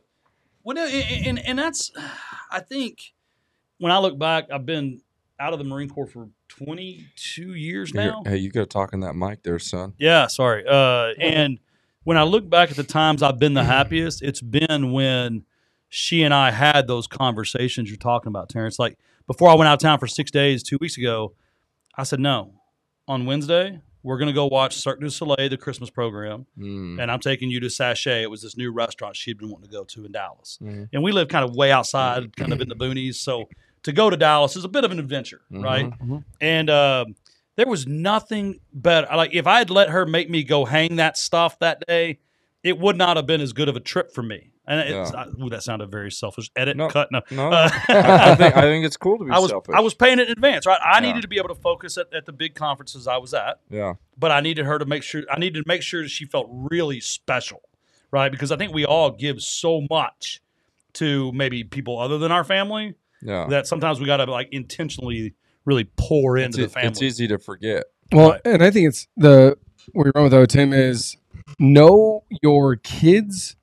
[0.64, 1.90] well, and, and and that's,
[2.52, 3.14] I think,
[3.82, 5.02] when I look back, I've been
[5.39, 8.22] out of the Marine Corps for 22 years now.
[8.26, 9.94] hey, you got to talk in that mic there, son.
[9.98, 10.63] Yeah, sorry.
[10.67, 11.60] Uh, and
[12.04, 15.44] when I look back at the times I've been the happiest, it's been when
[15.89, 18.80] she and I had those conversations you're talking about, Terrence.
[18.80, 21.34] Like before I went out of town for six days two weeks ago,
[21.96, 22.54] I said, no,
[23.08, 27.02] on Wednesday, we're going to go watch Cirque du Soleil, the Christmas program, Mm.
[27.02, 28.24] and I'm taking you to Sachet.
[28.24, 30.58] It was this new restaurant she'd been wanting to go to in Dallas.
[30.62, 30.89] Mhm.
[30.94, 33.15] And we live kind of way outside, kind of in the boonies.
[33.15, 33.48] So
[33.84, 35.91] to go to Dallas is a bit of an adventure, right?
[36.39, 37.15] And um,
[37.56, 39.08] there was nothing better.
[39.15, 42.20] Like if I had let her make me go hang that stuff that day,
[42.63, 44.52] it would not have been as good of a trip for me.
[44.67, 45.26] And it's, Yeah.
[45.44, 46.52] ooh, that sounded very selfish.
[46.56, 47.10] Edit, No, cut.
[47.12, 49.74] No, No, Uh, I, I think I think it's cool to be I was selfish.
[49.76, 50.80] I was paying it in advance, right?
[50.82, 51.08] I Yeah.
[51.08, 53.96] needed to be able to focus at, at the big conferences I was at, yeah.
[54.17, 57.00] but I needed her to make sure I needed to make sure she felt really
[57.00, 57.62] special,
[58.12, 58.32] right?
[58.32, 60.41] Because I think we all give so much
[60.94, 63.48] to maybe people other than our family Yeah.
[63.50, 65.34] that sometimes we got to like intentionally
[65.66, 66.90] really pour it's, into the family.
[66.90, 67.86] it's easy to forget.
[68.12, 68.42] Well, Right.
[68.46, 69.58] and I think it's the
[69.94, 71.18] where you're going with that, Tim, is
[71.60, 73.56] know your kids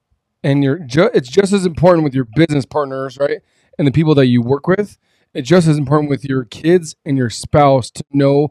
[0.43, 0.79] and your.
[0.79, 3.41] Ju- it's just as important with your business partners, right,
[3.79, 4.99] and the people that you work with.
[5.35, 8.49] It's just as important with your kids and your spouse to know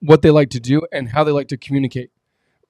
[0.00, 2.10] what they like to do and how they like to communicate,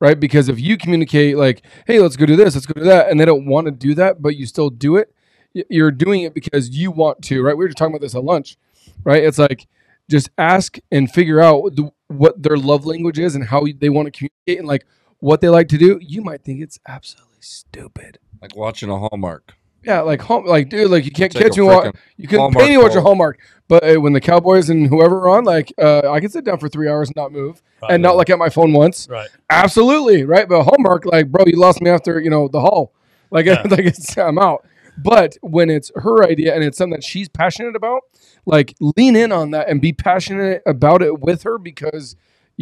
[0.00, 0.18] right?
[0.18, 3.18] Because if you communicate like, "Hey, let's go do this, let's go do that," and
[3.18, 5.19] they don't want to do that, but you still do it, y-
[5.52, 7.56] you're doing it because you want to, right?
[7.56, 8.56] We were just talking about this at lunch,
[9.04, 9.22] right?
[9.22, 9.66] It's like
[10.10, 14.06] just ask and figure out the, what their love language is and how they want
[14.06, 14.84] to communicate and like
[15.20, 15.98] what they like to do.
[16.02, 18.18] You might think it's absolutely stupid.
[18.42, 19.54] Like watching a Hallmark.
[19.82, 21.66] Yeah, like home, like dude, like you can't Take catch a me.
[21.66, 23.00] Wa- you can Hallmark pay me watch a.
[23.00, 26.44] Hallmark, but uh, when the Cowboys and whoever are on, like uh, I can sit
[26.44, 27.92] down for three hours and not move Right.
[27.92, 29.08] and not look at my phone once.
[29.08, 29.30] right.
[29.48, 30.46] Absolutely, right?
[30.46, 32.92] But Hallmark, like, bro, you lost me after you know the hall.
[33.30, 33.62] Like, Yeah.
[33.70, 34.66] like it's I'm out.
[34.98, 38.02] But when it's her idea and it's something that she's passionate about,
[38.46, 42.16] like lean in on that and be passionate about it with her because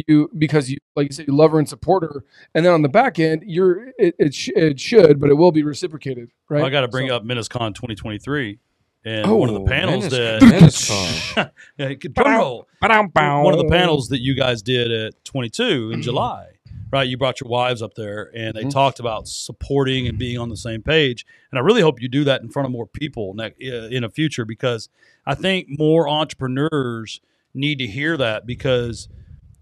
[0.07, 2.23] you because you like you said you love her and support her.
[2.55, 5.51] And then on the back end, you're it it, sh- it should, but it will
[5.51, 6.59] be reciprocated, right?
[6.59, 8.59] Well, I got to bring So- up MenaceCon 2023,
[9.03, 11.51] and one of the Oh, panels Menace- that MenaceCon.
[11.77, 12.67] yeah, drum roll.
[12.81, 16.45] one of the panels that you guys did at 22 in July,
[16.91, 17.07] right?
[17.07, 20.57] You brought your wives up there and they talked about supporting and being on the
[20.57, 21.25] same page.
[21.51, 24.45] And I really hope you do that in front of more people in the future
[24.45, 24.89] because
[25.25, 27.21] I think more entrepreneurs
[27.53, 29.07] need to hear that because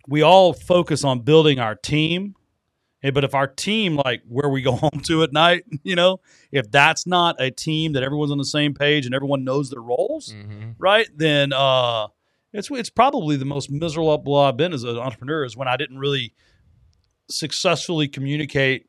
[0.07, 2.35] we all focus on building our team.
[3.13, 6.19] But if our team, like where we go home to at night, you know,
[6.51, 9.81] if that's not a team that everyone's on the same page and everyone knows their
[9.81, 10.75] roles, Mhm.
[10.77, 11.07] right?
[11.15, 12.07] Then uh,
[12.53, 15.99] it's it's probably the most miserable I've been as an entrepreneur is when I didn't
[15.99, 16.33] really
[17.29, 18.87] successfully communicate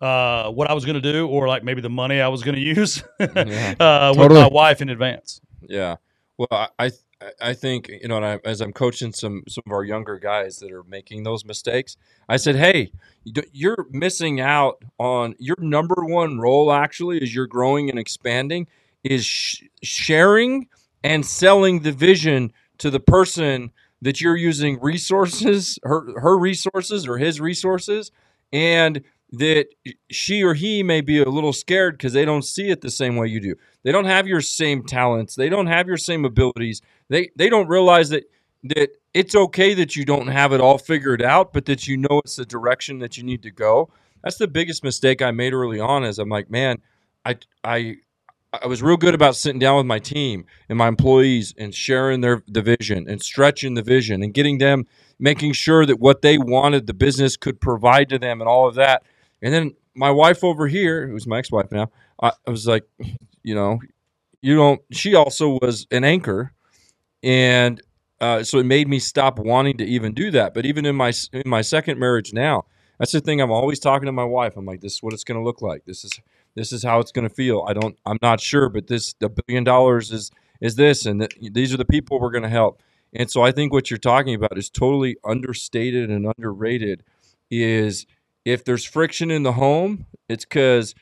[0.00, 2.54] uh, what I was going to do or like maybe the money I was going
[2.54, 3.74] to use Yeah.
[3.80, 5.40] uh, with my wife in advance.
[5.62, 5.96] Yeah.
[6.38, 9.72] Well, I I, I think you know, and I, as I'm coaching some some of
[9.72, 11.96] our younger guys that are making those mistakes,
[12.28, 12.92] I said, "Hey,
[13.52, 16.70] you're missing out on your number one role.
[16.72, 18.66] Actually, as you're growing and expanding,
[19.02, 20.68] is sh- sharing
[21.02, 23.70] and selling the vision to the person
[24.02, 28.10] that you're using resources, her her resources or his resources,
[28.52, 29.66] and." That
[30.08, 33.16] she or he may be a little scared because they don't see it the same
[33.16, 33.56] way you do.
[33.82, 35.34] They don't have your same talents.
[35.34, 36.80] They don't have your same abilities.
[37.08, 38.30] They they don't realize that
[38.62, 42.20] that it's okay that you don't have it all figured out, but that you know
[42.24, 43.90] it's the direction that you need to go.
[44.22, 46.04] that's the biggest mistake I made early on.
[46.04, 46.78] Is I'm like, man,
[47.24, 47.96] I I
[48.62, 52.20] I was real good about sitting down with my team and my employees and sharing
[52.20, 54.86] their the vision and stretching the vision and getting them
[55.18, 58.74] making sure that what they wanted the business could provide to them and all of
[58.74, 59.02] that.
[59.42, 61.90] And then my wife over here, who's my ex-wife now,
[62.20, 62.84] I, I was like,
[63.42, 63.80] you know,
[64.42, 64.80] you don't.
[64.92, 66.52] She also was an anchor,
[67.22, 67.80] and
[68.20, 70.54] uh, so it made me stop wanting to even do that.
[70.54, 72.66] But even in my in my second marriage now,
[72.98, 73.40] that's the thing.
[73.40, 74.56] I'm always talking to my wife.
[74.56, 75.84] I'm like, this is what it's going to look like.
[75.84, 76.12] This is
[76.56, 77.64] this is how it's going to feel.
[77.68, 77.96] I don't.
[78.04, 81.76] I'm not sure, but this the billion dollars is is this, and th- these are
[81.76, 82.82] the people we're going to help.
[83.12, 87.04] And so I think what you're talking about is totally understated and underrated.
[87.50, 88.06] Is
[88.44, 90.94] if there's friction in the home, it's because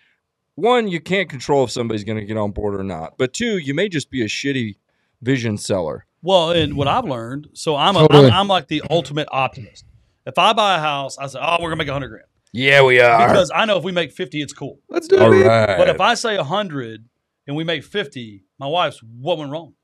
[0.56, 3.16] one, you can't control if somebody's going to get on board or not.
[3.16, 4.76] But two, you may just be a shitty
[5.22, 6.06] vision seller.
[6.22, 8.26] Well, and what I've learned, so I'm, a, Totally.
[8.26, 9.84] I'm I'm like the ultimate optimist.
[10.26, 12.82] If I buy a house, I say, "Oh, we're gonna make a hundred grand," Yeah,
[12.84, 13.26] we are.
[13.28, 14.78] because I know if we make fifty, it's cool.
[14.88, 15.22] Let's do it.
[15.22, 15.44] All babe.
[15.46, 15.76] right.
[15.76, 17.04] But if I say a hundred
[17.48, 19.74] and we make fifty, my wife's what went wrong,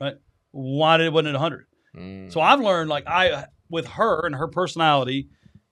[0.00, 0.16] right?
[0.50, 1.66] Why did it wasn't a hundred?
[1.96, 2.30] Mm.
[2.30, 5.28] So I've learned like I with her and her personality,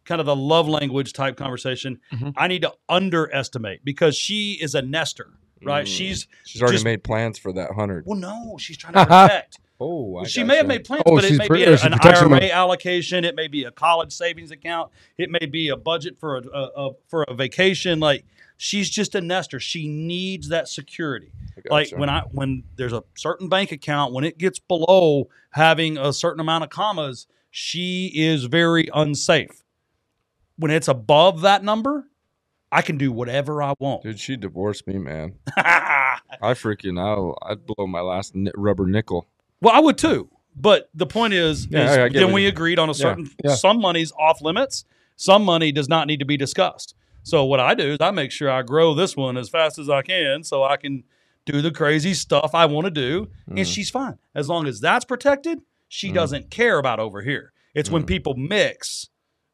[0.06, 2.00] kind of the love language type conversation.
[2.12, 2.32] Mhm.
[2.36, 5.28] I need to underestimate because she is a nester,
[5.62, 5.84] right?
[5.86, 5.88] Mm.
[5.96, 8.04] She's she's already just- made plans for that hundred.
[8.06, 9.58] well, no, she's trying to protect.
[9.78, 11.94] Oh, I she may have made plans, Oh, but it may pre- be a, an
[12.00, 12.42] IRA mode.
[12.44, 13.24] allocation.
[13.24, 14.90] It may be a college savings account.
[15.18, 18.00] It may be a budget for a, a, a for a vacation.
[18.00, 18.24] Like
[18.56, 19.60] she's just a nester.
[19.60, 21.32] She needs that security.
[21.70, 22.00] Like gotcha.
[22.00, 26.40] when I when there's a certain bank account when it gets below having a certain
[26.40, 29.62] amount of commas, she is very unsafe.
[30.58, 32.06] When it's above that number,
[32.72, 34.02] I can do whatever I want.
[34.04, 35.34] Dude, she divorced me, man.
[35.56, 36.18] I
[36.54, 39.28] freaking, I'll, I'd blow my last ni- rubber nickel.
[39.66, 40.30] Well, I would too.
[40.54, 43.54] But the point is, Yeah, is I- I then we agreed on a certain yeah.
[43.56, 44.84] some money's off limits,
[45.16, 46.94] some money does not need to be discussed.
[47.24, 49.90] So what I do is I make sure I grow this one as fast as
[49.90, 51.02] I can so I can
[51.44, 53.58] do the crazy stuff I want to do Mm.
[53.58, 54.18] and she's fine.
[54.34, 57.52] As long as that's protected, she doesn't care about over here.
[57.74, 57.92] It's Mm.
[57.92, 59.08] when people mix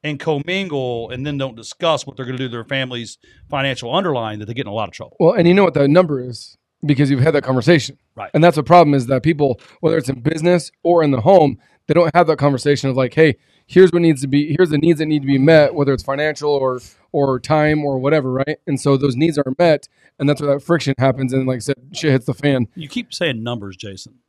[0.05, 3.95] and commingle and then don't discuss what they're going to do to their family's financial
[3.95, 5.17] underlying that they get in a lot of trouble.
[5.19, 7.99] Well, and you know what the number is because you've had that conversation.
[8.17, 8.31] Right.
[8.35, 11.59] And that's the problem is that people, whether it's in business or in the home,
[11.87, 14.79] they don't have that conversation of like, hey, here's what needs to be, here's the
[14.79, 16.81] needs that need to be met, whether it's financial or
[17.13, 18.59] or time or whatever, right?
[18.67, 19.87] And so those needs are met,
[20.19, 22.69] and that's where that friction happens, and like I said, shit hits the fan.
[22.75, 24.21] You keep saying numbers, Jason.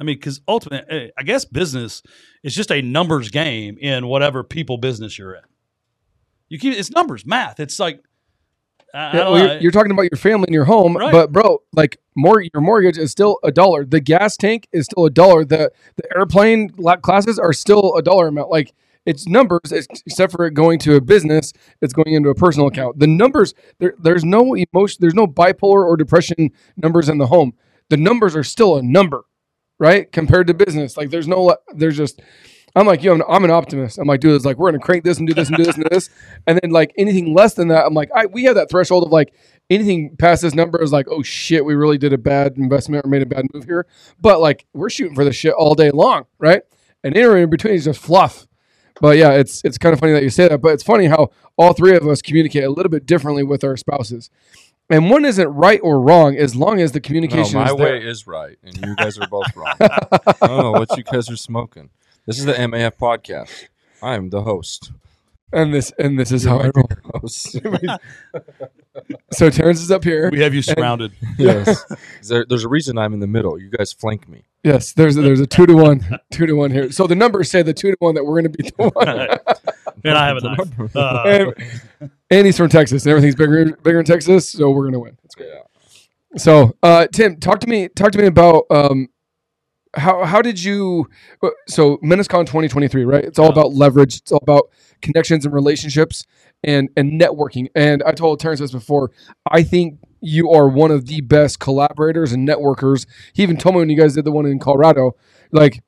[0.00, 2.02] I mean, because ultimately, eh, I guess business
[2.42, 5.42] is just a numbers game in whatever people business you're in.
[6.48, 7.60] You keep it's numbers, math.
[7.60, 8.02] It's like
[8.94, 11.12] I, I Yeah, don't well, you're, you're talking about your family and your home, Right.
[11.12, 13.84] but bro, like more your mortgage is still a dollar.
[13.84, 15.44] The gas tank is still a dollar.
[15.44, 16.70] The the airplane
[17.02, 18.50] classes are still a dollar amount.
[18.50, 18.72] Like
[19.06, 21.52] it's numbers, ex- except for it going to a business,
[21.82, 22.98] it's going into a personal account.
[22.98, 27.52] The numbers there, there's no emotion, there's no bipolar or depression numbers in the home.
[27.90, 29.24] The numbers are still a number,
[29.78, 30.10] right?
[30.10, 32.22] Compared to business, like there's no, there's just.
[32.76, 33.98] I'm like, yo, I'm, I'm an optimist.
[33.98, 35.76] I'm like, dude, it's like we're gonna crank this and do this and do this
[35.76, 36.10] and do this,
[36.46, 39.12] and then like anything less than that, I'm like, I we have that threshold of
[39.12, 39.32] like
[39.70, 43.08] anything past this number is like, oh shit, we really did a bad investment or
[43.08, 43.86] made a bad move here.
[44.20, 46.62] But like we're shooting for this shit all day long, right?
[47.02, 48.46] And anywhere in between is just fluff.
[49.00, 50.60] But yeah, it's it's kind of funny that you say that.
[50.60, 53.76] But it's funny how all three of us communicate a little bit differently with our
[53.76, 54.30] spouses.
[54.90, 57.86] And one isn't right or wrong as long as the No, communication my is there.
[57.86, 59.74] way is right, and you guys are both wrong.
[59.80, 61.88] I don't know what you guys are smoking.
[62.26, 63.64] This is the MAF podcast.
[64.02, 64.92] I am the host.
[65.52, 66.88] and this and this is how I roll.
[67.14, 67.58] Host.
[69.32, 70.30] So Terrence is up here.
[70.30, 71.10] we have you surrounded.
[71.38, 71.84] yes.
[72.28, 73.58] There, there's a reason I'm in the middle.
[73.58, 74.44] You guys flank me.
[74.62, 76.92] Yes, there's a, there's a two to one, two to one here.
[76.92, 79.08] So the numbers say the two to one that we're going to be the one.
[80.04, 80.96] and I have a knife.
[80.96, 85.00] Uh, and, and he's from Texas, and everything's bigger bigger in Texas, so we're gonna
[85.00, 85.18] win.
[85.24, 85.48] That's great.
[85.52, 85.98] Yeah.
[86.36, 87.88] So, uh, Tim, talk to me.
[87.88, 89.08] Talk to me about um,
[89.96, 91.08] how how did you?
[91.42, 93.24] uh, So, MenaceCon 2023, right?
[93.24, 94.16] It's all about leverage.
[94.18, 94.70] It's all about
[95.02, 96.24] connections and relationships
[96.62, 97.68] and and networking.
[97.74, 99.10] And I told Terrence this before.
[99.50, 103.06] I think you are one of the best collaborators and networkers.
[103.34, 105.12] He even told me when you guys did the one in Colorado,
[105.52, 105.82] like.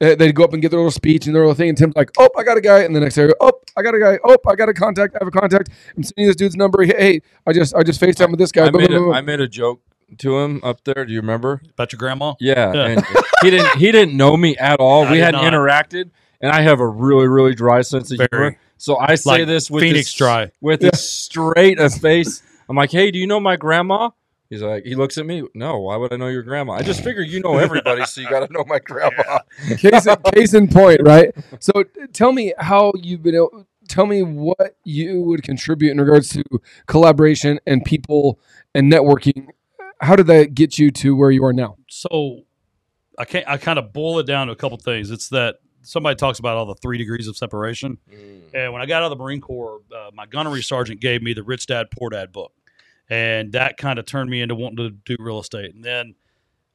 [0.00, 1.96] uh, They'd go up and get their little speech and their little thing, and Tim's
[1.96, 4.18] like, "Oh, I got a guy," and the next day, "Oh, I got a guy.
[4.24, 5.14] Oh, I got a contact.
[5.14, 5.70] I have a contact.
[5.96, 6.82] I'm sending this dude's number.
[6.84, 9.10] Hey, hey, I just, I just Facetime with this guy." I made, a.
[9.14, 9.80] I made a joke
[10.18, 11.04] to him up there.
[11.04, 11.62] Do you remember?
[11.70, 12.34] about your grandma.
[12.40, 12.86] Yeah, Yeah.
[12.86, 13.04] and
[13.42, 13.78] he didn't.
[13.78, 15.04] He didn't know me at all.
[15.06, 15.52] I we hadn't not.
[15.52, 18.28] interacted, and I have a really, really dry sense of Very.
[18.32, 18.58] humor.
[18.78, 20.50] So I say Like this with Phoenix this, dry.
[20.60, 22.42] with a straight a face.
[22.68, 24.10] I'm like, "Hey, do you know my grandma?"
[24.48, 25.42] He's like, he looks at me.
[25.54, 26.74] No, why would I know your grandma?
[26.74, 29.40] I just figure you know everybody, so you got to know my grandma.
[29.76, 31.34] case, in, case in point, right?
[31.58, 36.28] So tell me how you've been able, tell me what you would contribute in regards
[36.28, 36.44] to
[36.86, 38.38] collaboration and people
[38.72, 39.48] and networking.
[40.00, 41.76] How did that get you to where you are now?
[41.88, 42.42] So
[43.18, 43.48] I can't.
[43.48, 45.10] I kind of boil it down to a couple things.
[45.10, 48.42] It's that somebody talks about all the three degrees of separation, mm.
[48.52, 51.32] and when I got out of the Marine Corps, uh, my gunnery sergeant gave me
[51.32, 52.52] the Rich Dad Poor Dad book,
[53.08, 55.74] and that kind of turned me into wanting to do real estate.
[55.74, 56.14] And then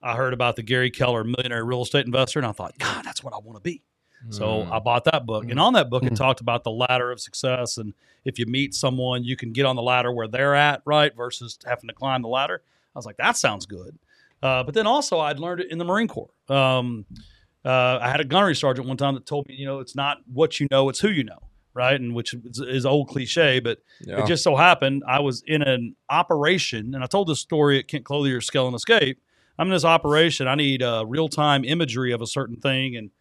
[0.02, 3.24] I heard about the Gary Keller Millionaire Real Estate Investor, and I thought, God, that's
[3.24, 3.84] what I want to be.
[4.30, 4.72] So mm.
[4.72, 6.16] I bought that book, and on that book, it mm.
[6.16, 9.76] talked about the ladder of success, and if you meet someone, you can get on
[9.76, 12.62] the ladder where they're at, right, versus having to climb the ladder.
[12.96, 13.98] I was like, that sounds good.
[14.44, 16.32] Uh, but then also, I'd learned it in the Marine Corps.
[16.50, 17.06] Um,
[17.64, 20.18] uh, I had a gunnery sergeant one time that told me, you know, it's not
[20.32, 21.38] what you know, it's who you know,
[21.74, 22.00] right?
[22.00, 24.24] And which is, is old cliche, but Yeah.
[24.24, 27.88] it just so happened I was in an operation, and I told this story at
[27.88, 29.22] Kent Clothier's Scale and Escape.
[29.60, 30.48] I'm in this operation.
[30.48, 33.12] I need uh, real time imagery of a certain thing, and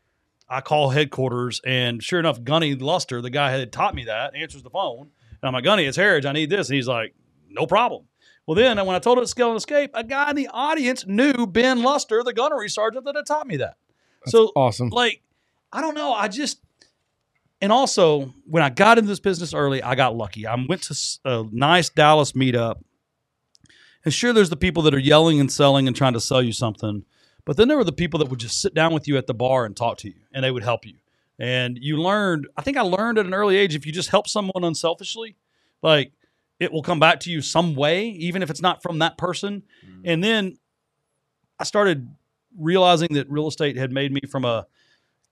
[0.48, 4.34] I call headquarters, and sure enough, Gunny Luster, the guy who had taught me that,
[4.34, 5.10] answers the phone,
[5.42, 6.24] and I'm like, Gunny, it's Herriage.
[6.24, 7.14] I need this, and he's like,
[7.48, 8.04] no problem.
[8.50, 11.06] Well, then when I told it at Scale and Escape, a guy in the audience
[11.06, 13.76] knew Ben Luster, the gunnery sergeant that had taught me that.
[14.26, 14.88] so Awesome.
[14.88, 15.22] like
[15.72, 16.12] I don't know.
[16.12, 16.58] I just
[17.60, 20.48] and also when I got into this business early, I got lucky.
[20.48, 22.82] I went to a nice Dallas meetup,
[24.04, 26.52] and sure, there's the people that are yelling and selling and trying to sell you
[26.52, 27.04] something,
[27.44, 29.34] but then there were the people that would just sit down with you at the
[29.34, 30.96] bar and talk to you, and they would help you.
[31.38, 32.48] And you learned.
[32.56, 35.36] I think I learned at an early age if you just help someone unselfishly,
[35.82, 36.10] like
[36.60, 39.62] it will come back to you some way, even if it's not from that person.
[40.04, 40.58] And then
[41.58, 42.08] I started
[42.58, 44.66] realizing that real estate had made me from a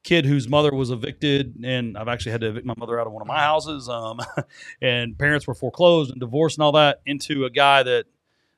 [0.04, 3.12] kid whose mother was evicted, and I've actually had to evict my mother out of
[3.12, 4.20] one of my houses, um,
[4.82, 8.06] and parents were foreclosed and divorced and all that, into a guy that,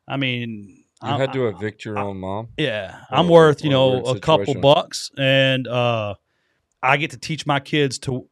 [0.06, 2.48] I mean, You had to evict your own mom.
[2.56, 6.14] yeah, I'm worth you know a couple bucks, and uh,
[6.82, 8.28] I get to teach my kids to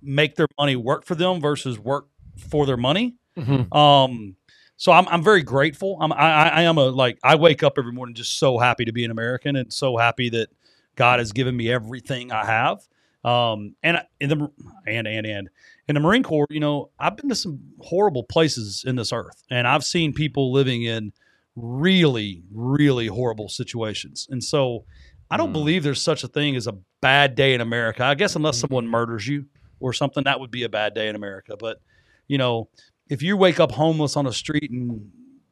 [0.00, 2.06] make their money work for them versus work
[2.38, 3.16] for their money.
[3.38, 3.74] Mhm.
[3.74, 4.36] Um,
[4.76, 5.98] so I'm I'm very grateful.
[6.00, 8.84] I'm I, I I am a like I wake up every morning just so happy
[8.84, 10.48] to be an American and so happy that
[10.96, 12.80] God has given me everything I have.
[13.24, 14.50] Um, and in the
[14.86, 15.48] and and and
[15.88, 19.42] in the Marine Corps, you know, I've been to some horrible places in this earth,
[19.50, 21.12] and I've seen people living in
[21.56, 24.84] really really horrible situations, and so.
[25.30, 25.52] I don't Mm.
[25.52, 26.72] believe there's such a thing as a
[27.02, 28.02] bad day in America.
[28.02, 29.44] I guess unless someone murders you
[29.78, 31.54] or something, that would be a bad day in America.
[31.60, 31.82] But
[32.28, 32.70] you know,
[33.08, 35.10] if you wake up homeless on a street and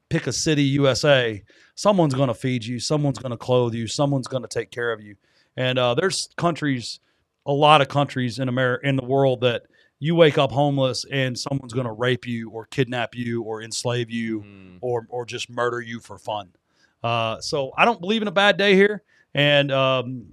[0.09, 1.42] pick a city, USA,
[1.75, 4.92] someone's going to feed you, someone's going to clothe you, someone's going to take care
[4.92, 5.16] of you.
[5.57, 7.01] And uh, there's countries,
[7.47, 9.62] a lot of countries in America, in the world that
[9.99, 14.11] you wake up homeless and someone's going to rape you or kidnap you or enslave
[14.11, 14.45] you
[14.83, 16.51] or or just murder you for fun.
[17.03, 19.03] Uh, so I don't believe in a bad day here,
[19.35, 20.27] and um,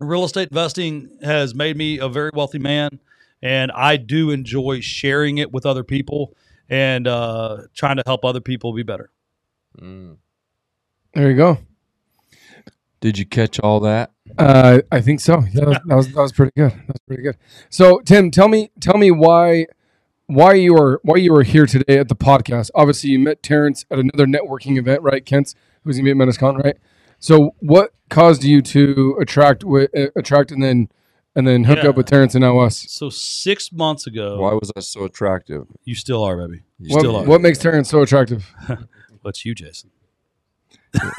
[0.00, 3.00] real estate investing has made me a very wealthy man,
[3.42, 6.34] and I do enjoy sharing it with other people
[6.68, 9.10] and uh, trying to help other people be better.
[9.80, 10.16] Mm.
[11.14, 11.58] There you go.
[13.00, 14.10] Did you catch all that?
[14.36, 15.42] Uh, I think so.
[15.54, 16.72] That was, that was that was pretty good.
[16.72, 17.36] That was pretty good.
[17.70, 19.66] So, Tim, tell me tell me why
[20.26, 22.70] why you are why you are here today at the podcast.
[22.74, 25.24] Obviously, you met Terrence at another networking event, right?
[25.24, 26.76] Kent's who's gonna be at MenaceCon, right?
[27.20, 30.88] So, what caused you to attract with uh, attract and then
[31.38, 31.90] and then hook Yeah.
[31.90, 32.84] up with Terrence and now us?
[32.90, 35.66] So six months ago, Why was I so attractive?
[35.84, 36.62] you still are, baby.
[36.80, 37.24] You What, still are.
[37.24, 38.52] what makes Terrence so attractive?
[39.22, 39.90] What's you, Jason?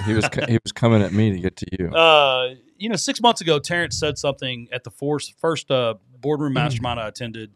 [0.05, 1.87] He was co- he was coming at me to get to you.
[1.89, 6.53] Uh, you know, six months ago, Terrence said something at the first, first uh, boardroom
[6.53, 7.51] mastermind I attended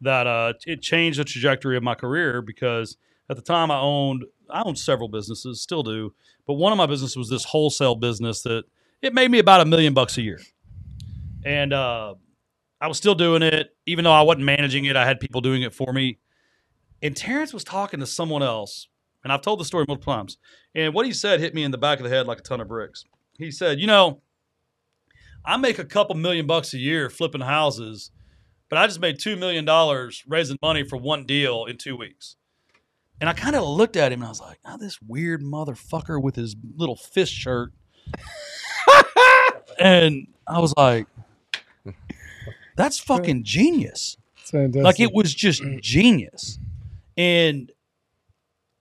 [0.00, 2.96] that uh, it changed the trajectory of my career because
[3.30, 6.12] at the time I owned I owned several businesses, still do,
[6.46, 8.64] but one of my businesses was this wholesale business that
[9.00, 10.40] it made me about a million bucks a year,
[11.44, 12.14] and uh,
[12.80, 14.96] I was still doing it even though I wasn't managing it.
[14.96, 16.18] I had people doing it for me,
[17.02, 18.88] and Terrence was talking to someone else,
[19.24, 20.38] and I've told the story multiple times.
[20.74, 22.60] And what he said hit me in the back of the head like a ton
[22.60, 23.04] of bricks.
[23.38, 24.22] He said, "You know,
[25.44, 28.10] I make a couple million bucks a year flipping houses,
[28.68, 32.36] but I just made two million dollars raising money for one deal in two weeks."
[33.20, 36.20] And I kind of looked at him and I was like, "Oh, this weird motherfucker
[36.20, 37.72] with his little fist shirt."
[39.78, 41.06] and I was like,
[42.76, 44.84] "That's fucking genius." Fantastic.
[44.84, 46.58] Like it was just genius.
[47.16, 47.70] And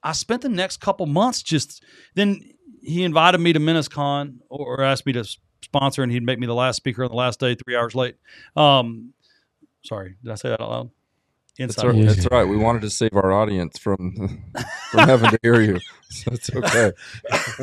[0.03, 1.83] I spent the next couple months just
[2.15, 2.41] then
[2.81, 5.23] he invited me to MenaceCon or, or asked me to
[5.61, 8.15] sponsor and he'd make me the last speaker on the last day, three hours late.
[8.55, 9.13] Um
[9.83, 10.89] sorry, did I say that out loud?
[11.59, 11.87] That's, Inside.
[11.87, 12.05] right.
[12.07, 12.43] That's right.
[12.45, 14.41] We wanted to save our audience from
[14.91, 15.79] from having to hear you.
[16.11, 16.91] So it's okay.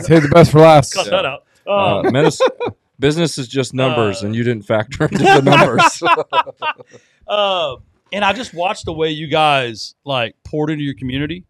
[0.01, 0.95] Save the best for last.
[0.95, 1.45] Cut that out.
[1.67, 2.41] Uh, Um, menace,
[2.99, 6.03] business is just numbers, Uh, and you didn't factor into the numbers.
[7.27, 7.77] uh,
[8.13, 11.45] and I just watched the way you guys like poured into your community.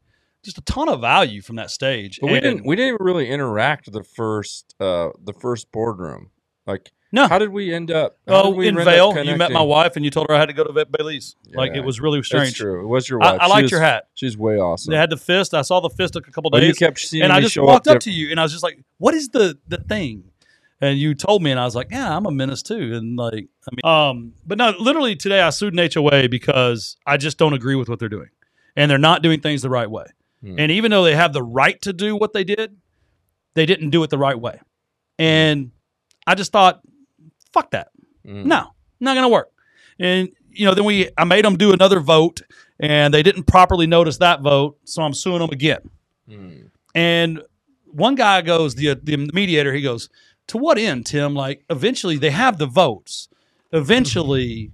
[0.44, 2.18] Just a ton of value from that stage.
[2.20, 6.30] But we And- didn't we didn't really interact the first uh the first boardroom.
[6.66, 7.26] Like No.
[7.26, 8.18] how did we end up?
[8.28, 10.46] Oh, did we in Vail, you met my wife, and you told her I had
[10.48, 11.34] to go to Vet Bailey's.
[11.54, 12.54] Like it was really That's strange.
[12.54, 12.82] true.
[12.82, 13.40] It was your wife.
[13.40, 14.04] I She liked was- your hat.
[14.14, 14.92] She's way awesome.
[14.92, 15.54] They had the fist.
[15.54, 16.68] I saw the fist a couple But days.
[16.80, 18.62] you kept seeing and I just walked up up, to you, and I was just
[18.62, 20.24] like, "What is the the thing?"
[20.80, 23.48] And you told me, and I was like, "Yeah, I'm a menace too." And like,
[23.66, 27.52] I mean, um, but no, literally today I sued an HOA because I just don't
[27.52, 28.30] agree with what they're doing,
[28.76, 30.04] and they're not doing things the right way.
[30.42, 30.58] Hmm.
[30.58, 32.76] And even though they have the right to do what they did,
[33.54, 34.60] they didn't do it the right way.
[35.18, 35.72] And
[36.26, 36.80] I just thought,
[37.52, 37.88] "Fuck that."
[38.24, 38.44] Mm.
[38.44, 38.68] No,
[39.00, 39.50] not to work.
[39.98, 42.42] And you know, then we I made them do another vote,
[42.78, 45.90] and they didn't properly notice that vote, so I'm suing them again.
[46.28, 46.70] Mm.
[46.94, 47.42] And
[47.84, 50.08] one guy goes, the the mediator, he goes,
[50.48, 51.34] to what end, Tim?
[51.34, 53.28] Like, eventually they have the votes.
[53.72, 54.72] Eventually,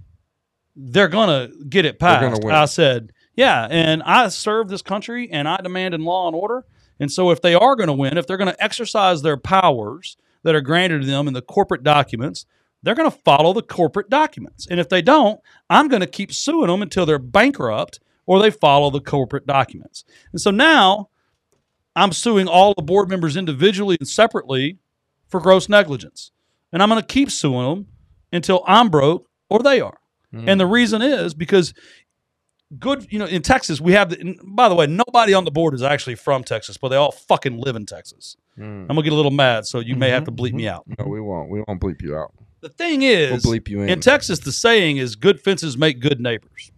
[0.75, 2.43] they're gonna get it passed.
[2.53, 6.65] I said, yeah, and I serve this country, and I demand in law and order.
[6.99, 10.15] And so, if they are going to win, if they're going to exercise their powers
[10.43, 12.45] that are granted to them in the corporate documents,
[12.81, 14.67] they're going to follow the corporate documents.
[14.69, 18.51] And if they don't, I'm going to keep suing them until they're bankrupt or they
[18.51, 20.05] follow the corporate documents.
[20.31, 21.09] And so now
[21.95, 24.77] I'm suing all the board members individually and separately
[25.35, 26.31] for gross negligence.
[26.71, 27.87] And I'm going to keep suing them
[28.31, 29.97] until I'm broke or they are.
[30.33, 31.73] And the reason is because
[32.77, 35.73] good, you know, in Texas, we have, the, by the way, nobody on the board
[35.73, 38.35] is actually from Texas, but they all fucking live in Texas.
[38.59, 38.81] Mm.
[38.81, 40.83] I'm going to get a little mad, so you may have to bleep me out.
[40.99, 41.49] No, we won't.
[41.49, 42.33] We won't bleep you out.
[42.59, 43.87] The thing is, We'll bleep you in.
[43.87, 46.69] in Texas, the saying is good fences make good neighbors,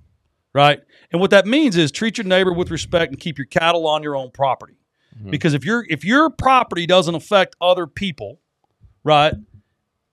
[0.54, 0.80] right?
[1.12, 4.04] And what that means is treat your neighbor with respect and keep your cattle on
[4.04, 4.78] your own property.
[5.18, 5.32] Mm-hmm.
[5.32, 8.40] Because if your if your property doesn't affect other people,
[9.08, 9.34] right,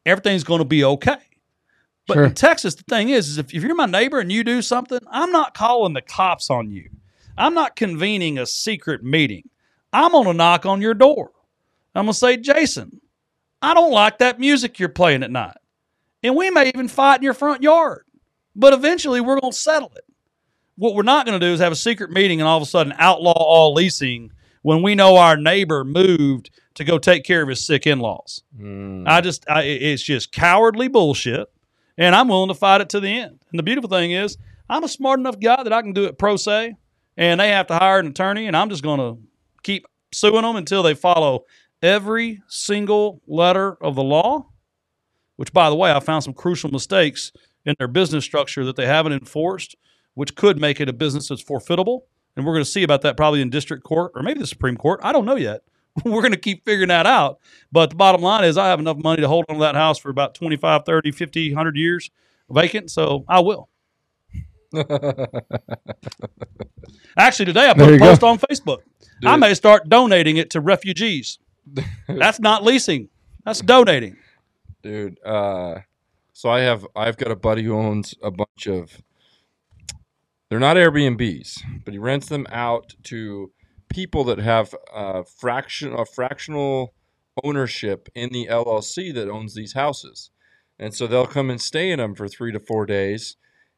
[0.07, 1.17] everything's going to be okay.
[2.07, 2.25] But Sure.
[2.25, 5.01] in Texas, the thing is, is if, if you're my neighbor and you do something,
[5.11, 6.91] I'm not calling the cops on you.
[7.37, 9.49] I'm not convening a secret meeting.
[9.93, 11.31] I'm going to knock on your door.
[11.95, 13.01] I'm going to say, Jason,
[13.63, 15.57] I don't like that music you're playing at night.
[16.23, 18.05] And we may even fight in your front yard.
[18.57, 20.05] But eventually we're going to settle it.
[20.77, 22.67] What we're not going to do is have a secret meeting and all of a
[22.67, 24.31] sudden outlaw all leasing
[24.63, 28.43] when we know our neighbor moved to go take care of his sick in laws.
[28.59, 29.09] Mm.
[29.09, 31.49] I just, I, it's just cowardly bullshit.
[31.97, 33.39] And I'm willing to fight it to the end.
[33.51, 34.37] And the beautiful thing is,
[34.69, 36.75] I'm a smart enough guy that I can do it pro se,
[37.17, 39.23] and they have to hire an attorney, and I'm just going to
[39.63, 41.45] keep suing them until they follow
[41.83, 44.49] every single letter of the law.
[45.37, 47.33] Which, by the way, I found some crucial mistakes
[47.65, 49.77] in their business structure that they haven't enforced,
[50.15, 52.07] which could make it a business that's forfeitable.
[52.37, 54.77] And we're going to see about that probably in district court or maybe the Supreme
[54.77, 55.01] Court.
[55.03, 55.63] I don't know yet.
[56.05, 57.39] we're going to keep figuring that out.
[57.71, 59.99] But the bottom line is, I have enough money to hold on to that house
[59.99, 62.11] for about 25, 30, 50, 100 years
[62.51, 62.91] vacant.
[62.91, 63.69] So I will.
[67.17, 68.07] Actually, today I put a you go.
[68.07, 68.79] post on Facebook.
[69.25, 71.39] I may start donating it to refugees.
[72.09, 73.09] That's not leasing,
[73.45, 74.17] that's donating.
[74.83, 75.19] dude.
[75.25, 75.79] Uh,
[76.35, 79.01] so I have I've got a buddy who owns a bunch of.
[80.51, 83.51] They're not Airbnbs, but he rents them out to
[83.89, 86.95] people that have uh, fraction a fractional
[87.43, 90.31] ownership in the LLC that owns these houses,
[90.79, 93.37] and so they'll come and stay in them for three to four days,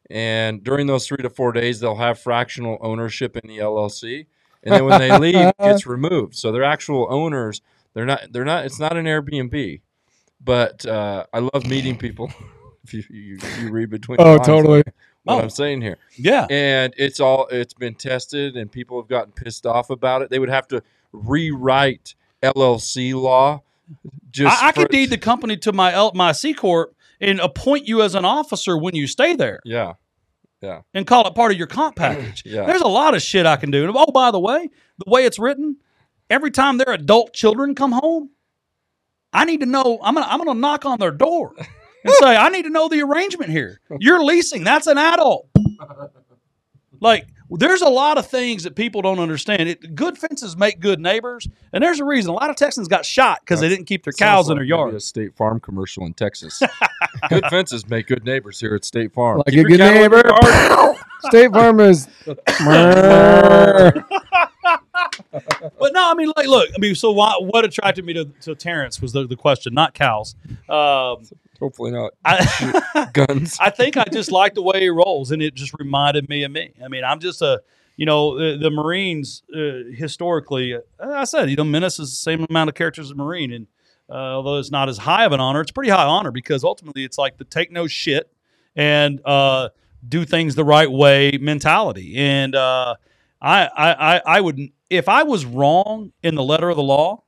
[0.09, 4.27] and during those three to four days they'll have fractional ownership in the LLC,
[4.63, 6.35] and then when they leave, it gets removed.
[6.35, 7.61] So they're actual owners.
[7.93, 8.31] They're not.
[8.31, 8.65] They're not.
[8.65, 9.81] It's not an Airbnb
[10.43, 12.31] but uh, I love meeting people.
[12.83, 14.83] if you, you, you read between, Oh, totally.
[15.27, 15.41] What Oh.
[15.43, 16.47] I'm saying here, Yeah.
[16.49, 20.29] and it's all it's been tested, and people have gotten pissed off about it.
[20.29, 23.61] They would have to rewrite LLC law.
[24.31, 27.87] Just I, I could deed the company to my L, my C corp and appoint
[27.87, 29.93] you as an officer when you stay there, Yeah.
[30.61, 32.43] yeah, and call it part of your comp package.
[32.45, 32.65] Yeah.
[32.65, 33.85] There's a lot of shit I can do.
[33.85, 34.69] And oh, by the way,
[35.03, 35.77] the way it's written,
[36.29, 38.29] every time their adult children come home,
[39.33, 39.99] I need to know.
[40.03, 41.53] I'm gonna I'm gonna knock on their door
[42.07, 43.79] and say, I need to know the arrangement here.
[43.99, 44.63] You're leasing.
[44.63, 45.47] That's an adult.
[46.99, 47.27] Like.
[47.49, 49.69] There's a lot of things that people don't understand.
[49.69, 52.31] It, good fences make good neighbors, and there's a reason.
[52.31, 54.65] A lot of Texans got shot because they didn't keep their cows Sounds in their
[54.65, 54.93] yard.
[54.93, 56.61] A State Farm commercial in Texas.
[57.29, 59.37] good fences make good neighbors here at State Farm.
[59.37, 60.95] Like Keep a good cattle in your neighbor.
[61.21, 62.09] State Farm is.
[65.79, 68.55] But no, I mean, like, look, I mean, so why, what attracted me to, to
[68.55, 70.35] Terrence was the, the question, not cows.
[70.67, 71.23] Um,
[71.59, 73.57] Hopefully not I, guns.
[73.59, 76.51] I think I just like the way he rolls, and it just reminded me of
[76.51, 76.73] me.
[76.83, 77.61] I mean, I'm just a,
[77.95, 82.15] you know, the, the Marines uh, historically, uh, I said, you know, Menace is the
[82.15, 83.67] same amount of characters as a Marine, and
[84.09, 87.03] uh, although it's not as high of an honor, it's pretty high honor because ultimately
[87.03, 88.31] it's like the take no shit
[88.75, 89.69] and uh,
[90.07, 92.15] do things the right way mentality.
[92.17, 92.95] And uh,
[93.41, 97.23] I, I, I, I would, if I was wrong in the letter of the law,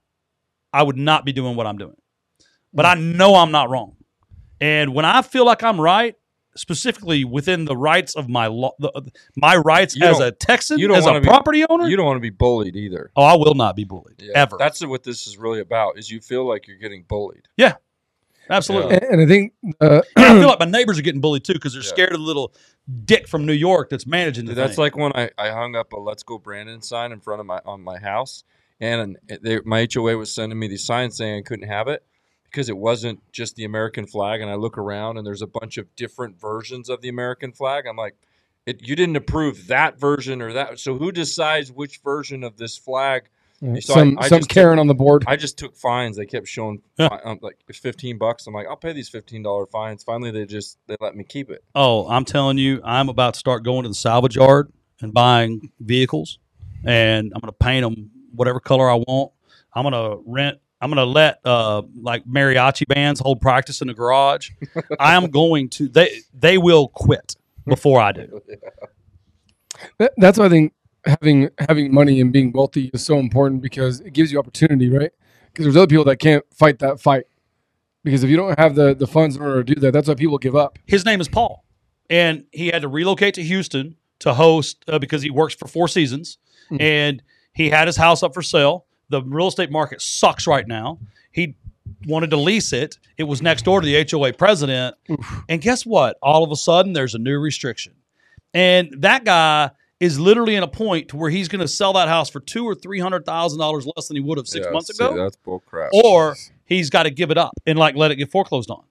[0.71, 1.95] I would not be doing what I'm doing.
[2.73, 3.95] But I know I'm not wrong.
[4.61, 6.15] And when I feel like I'm right,
[6.55, 8.91] specifically within the rights of my law, the,
[9.37, 11.95] my rights You as a Texan, you don't as a wanna be- property owner, You
[11.95, 13.11] don't want to be bullied either.
[13.15, 14.57] oh, I will not be bullied Yeah, ever.
[14.59, 15.97] That's what this is really about.
[15.97, 17.47] Is you feel like you're getting bullied.
[17.55, 17.75] Yeah,
[18.49, 18.95] absolutely.
[18.95, 21.53] And, and I think uh, And I feel like my neighbors are getting bullied too
[21.53, 21.87] because they're Yeah.
[21.89, 22.53] scared of the little
[23.05, 24.83] dick from New York that's managing the Dude, that's thing.
[24.83, 27.61] like when I, I hung up a "Let's Go Brandon" sign in front of my
[27.65, 28.43] on my house,
[28.81, 32.03] and they, my HOA was sending me these signs saying I couldn't have it
[32.49, 34.41] because it wasn't just the American flag.
[34.41, 37.85] And I look around and there's a bunch of different versions of the American flag.
[37.87, 38.15] I'm like,
[38.65, 40.79] it, you didn't approve that version or that.
[40.79, 43.29] So who decides which version of this flag?
[43.61, 45.25] So I- some I some just took- Karen on the board.
[45.27, 46.15] I just took fines.
[46.15, 47.09] They kept showing Yeah.
[47.09, 48.47] fi- um, like it's fifteen bucks.
[48.47, 50.01] I'm like, I'll pay these fifteen dollar fines.
[50.03, 51.61] Finally, they just they let me keep it.
[51.75, 54.71] oh, I'm telling you, I'm about to start going to the salvage yard
[55.01, 56.39] and buying vehicles,
[56.85, 59.33] and I'm going to paint them whatever color I want.
[59.73, 60.59] I'm going to rent.
[60.81, 64.51] I'm going to let uh, like mariachi bands hold practice in the garage.
[64.99, 65.87] I am going to.
[65.89, 67.35] They they will quit
[67.67, 68.41] before I do.
[69.97, 70.73] That- that's why I think
[71.05, 75.11] having having money and being wealthy is so important because it gives you opportunity, right?
[75.51, 77.25] Because there's other people that can't fight that fight.
[78.03, 80.15] Because if you don't have the the funds in order to do that, that's why
[80.15, 80.79] people give up.
[80.85, 81.65] His name is Paul,
[82.09, 85.87] and he had to relocate to Houston to host uh, because he works for Four
[85.89, 86.37] Seasons,
[86.79, 87.21] and
[87.53, 88.85] he had his house up for sale.
[89.09, 90.99] The real estate market sucks right now.
[91.31, 91.55] He
[92.07, 92.97] wanted to lease it.
[93.17, 94.95] It was next door to the HOA president,
[95.49, 96.17] and guess what?
[96.21, 97.93] All of a sudden, there's a new restriction,
[98.53, 102.07] and that guy is literally in a point to where he's going to sell that
[102.07, 104.71] house for two or three hundred thousand dollars less than he would have six Yeah,
[104.71, 105.89] months ago that's bull crap.
[105.91, 106.35] or
[106.65, 108.83] he's got to give it up and like let it get foreclosed on.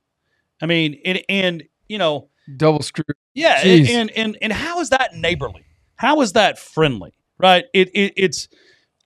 [0.61, 3.05] I mean, and, and you know, Double screw.
[3.35, 3.89] yeah, Jeez.
[3.89, 5.65] and and and how is that neighborly?
[5.97, 7.13] How is that friendly?
[7.39, 7.65] Right?
[7.73, 8.49] It, it it's.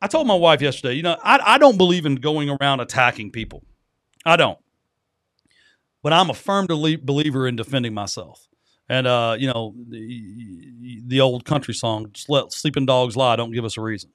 [0.03, 0.95] I told my wife yesterday.
[0.95, 3.63] You know, I I don't believe in going around attacking people.
[4.27, 4.59] I don't.
[6.03, 8.49] But I'm a firm believer in defending myself.
[8.89, 13.53] And uh, you know, the, the old country song, "Just let "Sleeping Dogs Lie." Don't
[13.53, 14.11] give us a reason.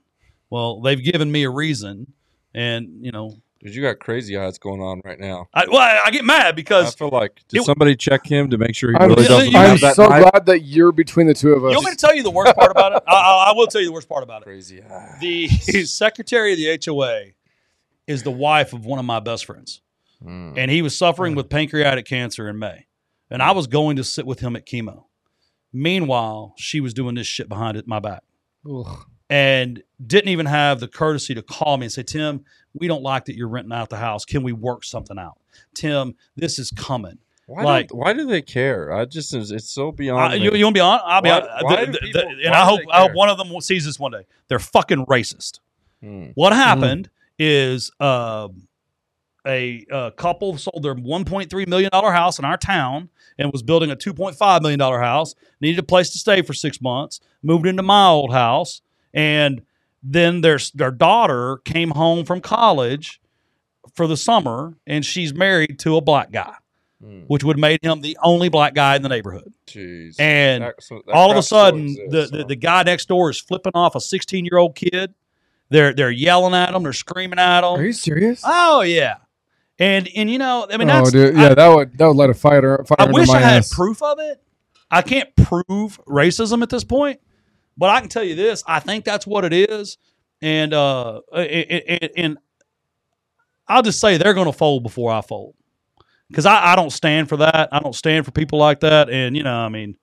[0.49, 2.13] Well, they've given me a reason,
[2.53, 5.47] and you know, Dude, you got crazy eyes going on right now.
[5.53, 8.49] I, well, I, I get mad because I feel like did it- somebody check him
[8.51, 10.29] to make sure he I'm, really you- doesn't you- I'm have that so knife?
[10.31, 11.71] glad that you're between the two of us.
[11.71, 13.03] you want me to tell you the worst part about it?
[13.07, 14.45] I, I, I will tell you the worst part about it.
[14.45, 15.17] Crazy eyes.
[15.19, 15.47] The
[15.85, 17.21] secretary of the HOA
[18.05, 19.81] is the wife of one of my best friends,
[20.23, 20.53] Mm.
[20.57, 22.85] and he was suffering with pancreatic cancer in May,
[23.29, 25.03] and I was going to sit with him at chemo.
[25.73, 28.23] Meanwhile, she was doing this shit behind it, my back.
[28.67, 29.05] Ugh.
[29.29, 33.25] And didn't even have the courtesy to call me and say, Tim, we don't like
[33.25, 34.23] that you're renting out the house.
[34.25, 35.37] Can we work something out?
[35.73, 37.17] Tim, this is coming.
[37.47, 38.91] Why, like- why do they care?
[38.93, 40.33] I just it's so beyond.
[40.33, 40.99] I, you, you want to be on?
[41.03, 41.63] I'll be Why- on.
[41.63, 44.11] why the- the- people- and I hope I hope one of them sees this one
[44.11, 44.25] day.
[44.49, 45.59] They're fucking racist.
[46.03, 46.27] Hmm.
[46.35, 47.09] What happened
[47.39, 48.67] is um
[49.47, 53.09] a, uh couple sold their 1.3 million dollar house in our town
[53.39, 55.33] and was building a 2.5 million dollar house.
[55.61, 57.21] Needed a place to stay for six months.
[57.41, 58.81] Moved into my old house,
[59.13, 59.61] and
[60.03, 63.19] then their their daughter came home from college
[63.93, 66.53] for the summer, and she's married to a black guy,
[67.03, 67.21] Hmm.
[67.27, 69.53] which would have made him the only black guy in the neighborhood.
[69.67, 70.15] Jeez.
[70.19, 72.43] And That- so- that all of a sudden exists, the, huh?
[72.43, 75.13] the the guy next door is flipping off a 16 year old kid
[75.69, 77.79] they're they're yelling at him they're screaming at him.
[77.79, 78.41] Are you serious?
[78.45, 79.15] oh yeah
[79.79, 82.15] and and you know i mean oh, that's dude, I, yeah, that would that would
[82.15, 82.83] light a fire.
[82.87, 83.73] fire I wish my i had ass.
[83.73, 84.41] proof of it
[84.89, 87.19] i can't prove racism at this point
[87.77, 89.97] but i can tell you this i think that's what it is
[90.41, 92.37] and uh and, and, and
[93.67, 95.55] i'll just say they're going to fold before i fold
[96.29, 99.35] because I, I don't stand for that i don't stand for people like that and
[99.37, 99.97] you know i mean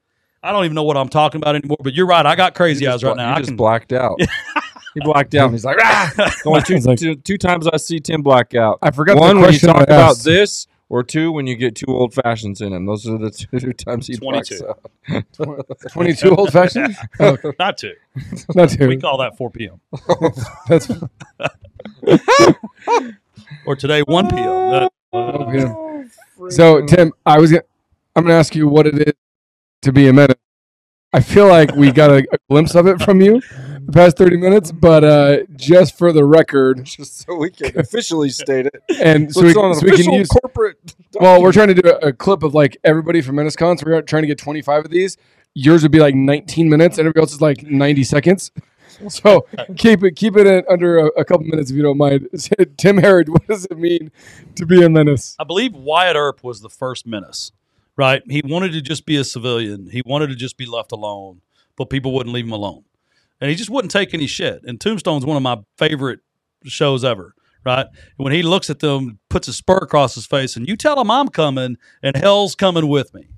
[0.44, 2.26] I don't even know what I'm talking about anymore, but you're right.
[2.26, 3.30] I got crazy eyes just right bla- now.
[3.30, 4.20] You I just can, blacked out.
[4.94, 5.50] he blacked out.
[5.50, 6.12] He's like, ah!
[6.16, 8.78] The only two, like- two, two times I see Tim black out.
[8.82, 11.74] I forgot One the when you question talk about this, or two when you get
[11.74, 12.86] two old fashions in him.
[12.86, 13.30] Those are the
[13.60, 14.68] two times he blacks 22.
[14.68, 15.24] out.
[15.90, 16.96] Twenty-two old fashions?
[17.18, 17.94] Oh, not two.
[18.54, 18.86] not two.
[18.86, 19.80] We call that 4 p.m.
[20.68, 20.88] That's
[23.66, 24.70] or today 1 p.m.
[24.70, 26.48] That- Oh, yeah.
[26.50, 27.62] So, Tim, I was gonna,
[28.16, 29.14] I'm going to ask you what it is
[29.82, 30.34] to be a menace.
[31.12, 33.40] I feel like we got a, a glimpse of it from you
[33.86, 38.30] the past 30 minutes, but uh, just for the record, Just so we can officially
[38.30, 38.74] state it.
[39.02, 40.28] and so, So we, it's on an so we can use.
[40.28, 40.94] corporate.
[41.20, 43.78] Well, we're trying to do a, a clip of like everybody from MenaceCon.
[43.78, 45.16] So we're trying to get 25 of these.
[45.54, 48.50] Yours would be like 19 minutes, and everybody else is like 90 seconds.
[49.08, 49.44] So
[49.76, 52.28] keep it keep it in under a, a couple minutes if you don't mind.
[52.76, 54.12] Tim Herriage, what does it mean
[54.54, 55.34] to be a menace?
[55.36, 57.50] I believe Wyatt Earp was the first menace.
[57.96, 58.22] right?
[58.30, 59.88] He wanted to just be a civilian.
[59.90, 61.40] He wanted to just be left alone,
[61.76, 62.84] but people wouldn't leave him alone.
[63.40, 64.62] And he just wouldn't take any shit.
[64.64, 66.20] And Tombstone's one of my favorite
[66.64, 67.86] shows ever, right?
[68.16, 71.10] When he looks at them, puts a spur across his face, and you tell him
[71.10, 73.28] I'm coming, and hell's coming with me.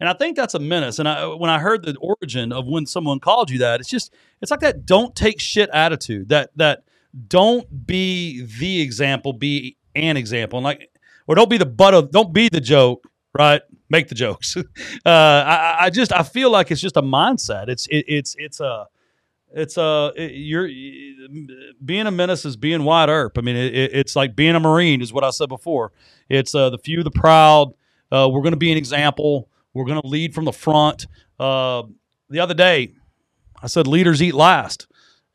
[0.00, 0.98] And I think that's a menace.
[0.98, 4.12] And I, when I heard the origin of when someone called you that, it's just
[4.42, 6.28] it's like that don't take shit attitude.
[6.28, 6.84] That that
[7.28, 10.58] don't be the example, be an example.
[10.58, 10.90] And like
[11.26, 13.06] or don't be the butt of don't be the joke,
[13.38, 13.62] right?
[13.88, 14.56] Make the jokes.
[14.56, 14.62] uh,
[15.06, 17.68] I, I just I feel like it's just a mindset.
[17.68, 18.86] It's it, it's it's a
[19.54, 20.68] it's it, you're
[21.84, 23.38] being a menace is being Wyatt Earp.
[23.38, 25.92] I mean, it, it's like being a marine is what I said before.
[26.28, 27.72] It's uh, the few, the proud.
[28.10, 29.48] Uh, we're going to be an example.
[29.72, 31.06] We're going to lead from the front.
[31.38, 31.84] Uh,
[32.30, 32.94] the other day,
[33.62, 34.86] I said leaders eat last,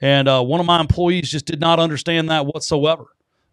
[0.01, 3.05] and uh, one of my employees just did not understand that whatsoever.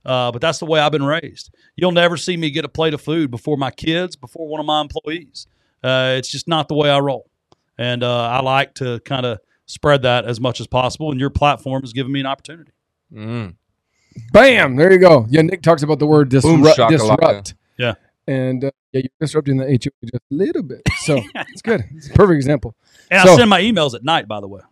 [0.05, 1.53] Uh, but that's the way I've been raised.
[1.75, 4.67] You'll never see me get a plate of food before my kids, before one of
[4.67, 5.49] my employees.
[5.83, 7.29] Uh, it's just not the way I roll,
[7.77, 11.11] and uh, I like to kind of spread that as much as possible.
[11.11, 12.73] And your platform has given me an opportunity.
[13.13, 13.55] Mm.
[14.33, 14.77] Bam!
[14.77, 15.27] There you go.
[15.29, 16.79] Yeah, Nick talks about the word Boom disrupt.
[16.79, 16.89] shakalaka.
[17.19, 17.55] disrupt.
[17.79, 17.95] Yeah.
[18.27, 20.83] And uh, yeah, you're disrupting the HOA just a little bit.
[21.01, 21.85] So it's good.
[21.95, 22.75] It's a perfect example.
[23.11, 24.63] And So- I send my emails at night, by the way.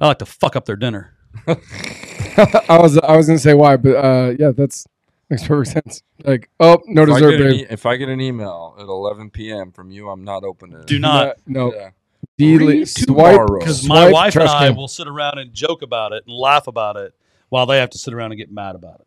[0.00, 1.12] I like to fuck up their dinner.
[1.48, 4.86] I was I was gonna say why, but uh, yeah, that's
[5.28, 6.02] makes perfect sense.
[6.24, 7.52] Like, oh, no If dessert, get babe.
[7.52, 9.72] e- if I get an email at 11 p.m.
[9.72, 10.86] from you, I'm not opening it.
[10.86, 11.90] Do not, no, Yeah.
[12.38, 13.58] Delete, swipe, tomorrow.
[13.58, 14.76] because my wife and I can.
[14.76, 17.14] will sit around and joke about it and laugh about it
[17.48, 19.06] while they have to sit around and get mad about it.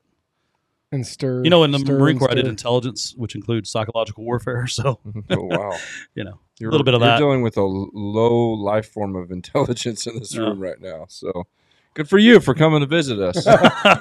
[0.91, 1.43] and stir.
[1.43, 4.67] You know, in the Marine Corps, I did intelligence, which includes psychological warfare.
[4.67, 5.77] So, oh, wow.
[6.15, 7.17] you know, You're, a little bit of you're that.
[7.17, 10.41] dealing with a low life form of intelligence in this Yeah.
[10.41, 11.05] room right now.
[11.07, 11.45] So
[11.93, 13.45] good for you for coming to visit us.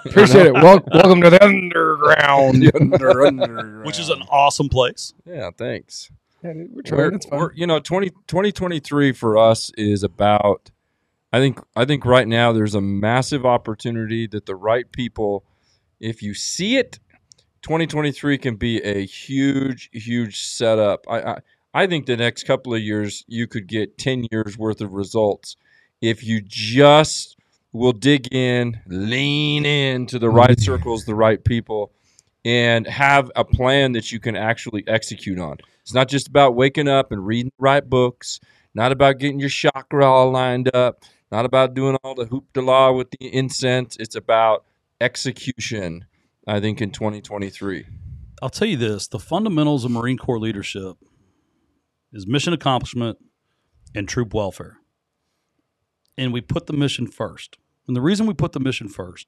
[0.06, 0.54] Appreciate it.
[0.54, 2.62] Wel- welcome to the underground.
[2.62, 3.84] The under- underground.
[3.86, 5.12] which is an awesome place.
[5.24, 5.50] yeah.
[5.56, 6.10] Thanks.
[6.42, 7.14] Yeah, we're We're, trying.
[7.14, 7.38] It's fine.
[7.38, 10.70] we're- you know, 20, 2023 for us is about.
[11.32, 15.44] I think I think right now there's a massive opportunity that the right people,
[16.00, 16.98] if you see it,
[17.62, 21.06] 2023 can be a huge, huge setup.
[21.08, 21.38] I, I
[21.72, 25.56] I think the next couple of years you could get 10 years worth of results
[26.00, 27.36] if you just
[27.72, 30.36] will dig in, lean into the mm-hmm.
[30.36, 31.92] right circles, the right people,
[32.44, 35.58] and have a plan that you can actually execute on.
[35.90, 38.38] It's not just about waking up and reading the right books,
[38.76, 42.62] not about getting your chakra all lined up, not about doing all the hoop de
[42.62, 43.96] la with the incense.
[43.98, 44.64] It's about
[45.00, 46.04] execution,
[46.46, 47.86] I think, in 2023.
[48.40, 50.96] I'll tell you this the fundamentals of Marine Corps leadership
[52.12, 53.18] is mission accomplishment
[53.92, 54.76] and troop welfare.
[56.16, 57.58] And we put the mission first.
[57.88, 59.26] And the reason we put the mission first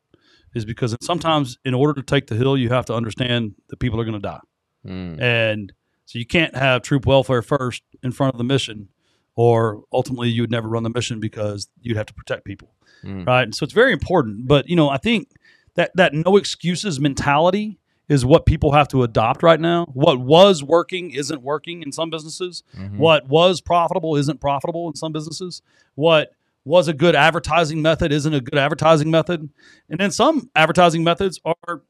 [0.54, 4.00] is because sometimes, in order to take the hill, you have to understand that people
[4.00, 4.40] are going to die.
[4.86, 5.20] Mm.
[5.20, 5.72] And
[6.04, 8.88] so you can't have troop welfare first in front of the mission,
[9.34, 12.70] or ultimately you would never run the mission because you'd have to protect people.
[13.04, 13.26] Mm.
[13.26, 13.42] Right.
[13.42, 14.46] And so it's very important.
[14.46, 15.28] But, you know, I think
[15.74, 17.78] that that no excuses mentality
[18.08, 19.86] is what people have to adopt right now.
[19.94, 22.62] What was working isn't working in some businesses.
[22.76, 22.98] Mhm.
[22.98, 25.62] What was profitable isn't profitable in some businesses.
[25.94, 26.32] What
[26.64, 29.48] was a good advertising method isn't a good advertising method.
[29.88, 31.82] And then some advertising methods are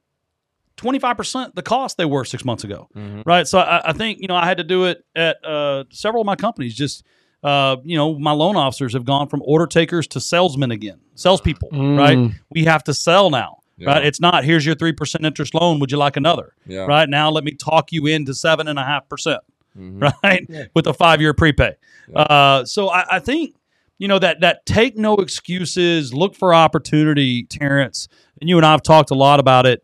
[0.83, 2.89] 25% the cost they were six months ago.
[2.97, 3.22] Mhm.
[3.24, 3.47] Right.
[3.47, 6.26] So I, I think, you know, I had to do it at uh, several of
[6.26, 6.74] my companies.
[6.74, 7.05] Just,
[7.43, 11.70] uh, you know, my loan officers have gone from order takers to salesmen again, salespeople,
[11.70, 11.99] Mm.
[11.99, 12.30] right?
[12.51, 13.59] We have to sell now.
[13.78, 13.89] Yeah.
[13.89, 14.05] Right.
[14.05, 15.80] It's not here's your three percent interest loan.
[15.80, 16.53] Would you like another?
[16.66, 16.80] Yeah.
[16.87, 19.41] Right now, let me talk you into seven and a half percent.
[19.78, 20.12] Mhm.
[20.22, 21.74] Right, with a five year prepay.
[22.14, 23.55] Uh, so I, I think
[23.99, 28.09] you know that that take no excuses, look for opportunity, Terrence.
[28.41, 29.83] And you and I have talked a lot about it.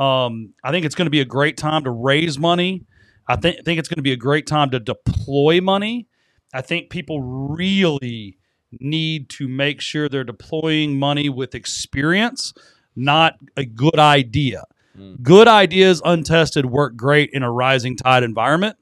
[0.00, 2.86] Um, I think it's going to be a great time to raise money.
[3.28, 6.08] I think think it's going to be a great time to deploy money.
[6.54, 8.38] I think people really
[8.80, 12.54] need to make sure they're deploying money with experience,
[12.96, 14.64] not a good idea.
[15.22, 18.76] Good ideas untested work great in a rising tide environment.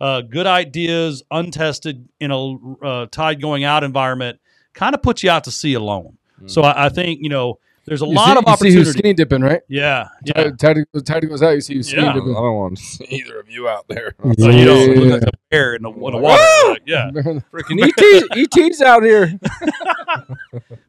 [0.00, 2.54] Uh, good ideas untested in a
[2.84, 4.40] uh, tide going out environment
[4.72, 6.18] kind of puts you out to sea alone.
[6.46, 8.74] So I, I think you know there's a You lot see, of you see opportunity.
[8.78, 9.60] who's skinny dipping, right?
[9.68, 10.50] yeah, yeah.
[10.58, 11.50] Tide goes out.
[11.50, 12.10] You see who's skinny Yeah.
[12.10, 12.32] I dipping.
[12.34, 14.14] don't want either of you out there.
[14.38, 15.00] So you don't Yeah.
[15.00, 16.70] look like a bear in the, in the water.
[16.70, 17.10] Like, yeah.
[17.52, 19.38] Freaking ET, ET's out here.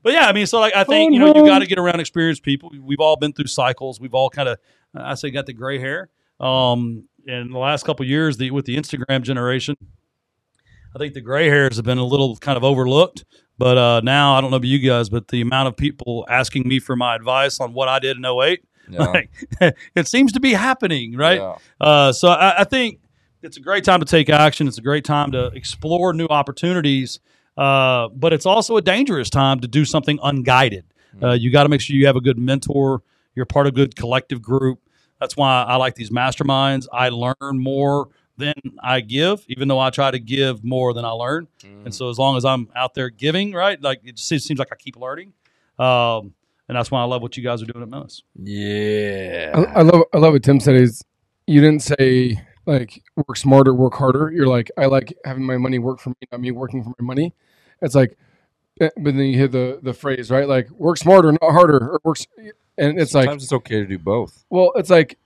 [0.03, 1.99] But yeah, I mean, so like I think you know you got to get around
[1.99, 2.71] experienced people.
[2.79, 3.99] We've all been through cycles.
[3.99, 4.59] We've all kind of,
[4.95, 6.09] I say, got the gray hair.
[6.39, 9.75] Um, in the last couple of years, the with the Instagram generation,
[10.95, 13.25] I think the gray hairs have been a little kind of overlooked.
[13.57, 16.67] But uh, now I don't know about you guys, but the amount of people asking
[16.67, 18.99] me for my advice on what I did in 08, Yeah.
[19.61, 21.39] like, it seems to be happening, right?
[21.39, 21.55] Yeah.
[21.79, 22.99] Uh, so I, I think
[23.41, 24.67] it's a great time to take action.
[24.67, 27.19] It's a great time to explore new opportunities.
[27.57, 30.83] Uh, but it's also a dangerous time to do something unguided.
[31.23, 33.01] Uh, you got to make sure you have a good mentor.
[33.35, 34.79] You're part of a good collective group.
[35.21, 36.87] That's why I like these masterminds.
[36.91, 41.11] I learn more than I give, even though I try to give more than I
[41.11, 41.47] learn.
[41.83, 44.69] And so as long as I'm out there giving, right, like it just seems like
[44.71, 45.33] I keep learning.
[45.79, 46.33] Um,
[46.67, 48.23] and that's why I love what you guys are doing at Menace.
[48.36, 49.51] Yeah.
[49.53, 51.03] I, I love I love what Tim said is
[51.47, 54.31] you didn't say like work smarter, work harder.
[54.33, 57.05] You're like I like having my money work for me, not me working for my
[57.05, 57.33] money.
[57.81, 58.17] It's like,
[58.81, 62.01] eh, but then you hear the the phrase right, like work smarter, not harder, or
[62.03, 62.25] works,
[62.77, 64.43] and it's like Sometimes it's okay to do both.
[64.49, 65.19] well, it's like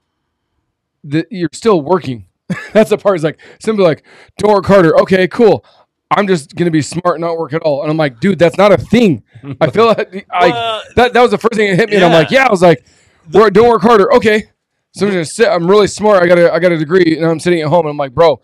[1.03, 2.25] the, you're still working.
[2.73, 3.17] That's the part.
[3.17, 4.03] Is like simply like
[4.37, 4.99] don't work harder.
[5.01, 5.63] Okay, cool.
[6.11, 7.83] I'm just gonna be smart, and not work at all.
[7.83, 9.23] And I'm like, dude, that's not a thing.
[9.61, 11.97] I feel like I Well, that that was the first thing that hit me.
[11.97, 12.47] And I'm like, yeah.
[12.47, 12.83] I was like,
[13.31, 14.11] work, don't work harder.
[14.15, 14.45] Okay.
[14.91, 15.47] So I'm gonna sit.
[15.47, 16.23] I'm really smart.
[16.23, 17.81] I got a I got a degree, and I'm sitting at home.
[17.81, 18.41] And I'm like, bro,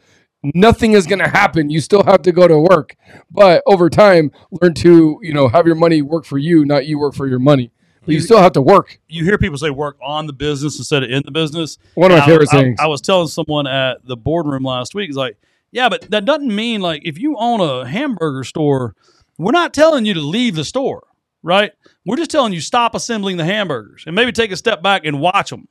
[0.53, 1.71] nothing is gonna happen.
[1.71, 2.95] You still have to go to work,
[3.31, 4.31] but over time,
[4.61, 7.39] learn to you know have your money work for you, not you work for your
[7.39, 7.71] money.
[8.07, 8.99] You still have to work.
[9.07, 11.77] you hear people say work on the business instead of in the business.
[11.95, 12.83] One of my And I- favorite I.
[12.85, 15.37] I was telling someone at the boardroom last week, it's like,
[15.71, 18.95] yeah, but that doesn't mean like if you own a hamburger store,
[19.37, 21.07] we're not telling you to leave the store,
[21.43, 21.71] right?
[22.05, 25.19] We're just telling you stop assembling the hamburgers and maybe take a step back and
[25.19, 25.67] watch them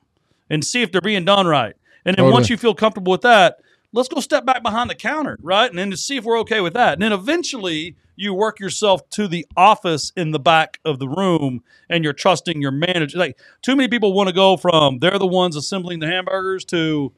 [0.50, 1.74] and see if they're being done right.
[2.04, 3.58] And then once you feel comfortable with that,
[3.94, 5.70] let's go step back behind the counter, right?
[5.70, 6.94] And then to see if we're okay with that.
[6.94, 11.62] And then eventually you work yourself to the office in the back of the room
[11.88, 13.16] and you're trusting your manager.
[13.18, 17.12] Like too many people want to go from they're the ones assembling the hamburgers to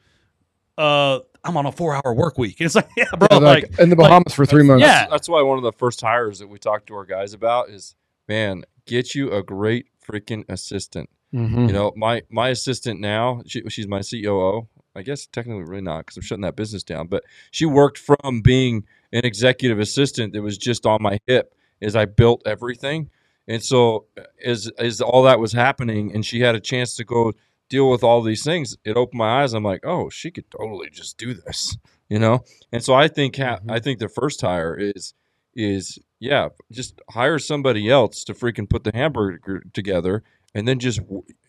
[0.79, 2.61] uh I'm on a four hour work week.
[2.61, 4.83] And it's like, yeah, bro, Yeah, like, like, in the like- Bahamas for three months.
[4.83, 5.07] yeah.
[5.09, 7.95] That's why one of the first hires that we talked to our guys about is,
[8.29, 11.09] man, get you a great freaking assistant.
[11.35, 11.66] Mhm.
[11.68, 14.66] You know, my my assistant now, she, she's my COO.
[14.97, 17.07] I guess technically really not because I'm shutting that business down.
[17.07, 21.94] But she worked from being an executive assistant that was just on my hip as
[21.94, 23.11] I built everything.
[23.47, 27.05] And so uh, as as all that was happening, and she had a chance to
[27.05, 27.32] go
[27.68, 29.53] deal with all these things, it opened my eyes.
[29.53, 31.76] I'm like, oh, she could totally just do this,
[32.09, 32.44] you know.
[32.72, 33.70] And so I think ha- mm-hmm.
[33.70, 35.14] I think the first hire is
[35.55, 40.22] is yeah, just hire somebody else to freaking put the hamburger together,
[40.55, 41.01] and then just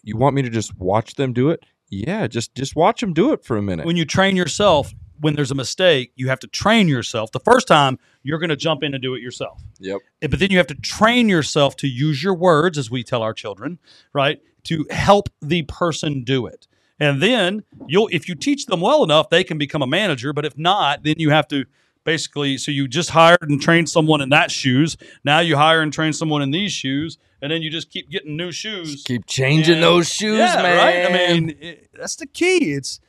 [0.03, 1.63] you want me to just watch them do it?
[1.89, 3.85] Yeah, just just watch them do it for a minute.
[3.85, 7.31] when you train yourself, when there's a mistake, you have to train yourself.
[7.31, 9.61] The first time, you're going to jump in and do it yourself.
[9.79, 9.99] Yep.
[10.21, 13.33] But then you have to train yourself to use your words, as we tell our
[13.33, 13.79] children,
[14.13, 14.41] right?
[14.65, 16.67] To help the person do it.
[16.99, 20.33] And then you'll, if you teach them well enough, they can become a manager.
[20.33, 21.65] But if not, then you have to
[22.08, 24.95] basically, so you just hired and trained someone in that shoes.
[25.26, 27.18] Now you hire and train someone in these shoes.
[27.41, 29.03] And then you just keep getting new shoes.
[29.05, 30.78] Keep changing And- those shoes, yeah, man.
[30.78, 31.05] Right?
[31.05, 32.74] I mean, it, that's the key.
[32.74, 32.99] It's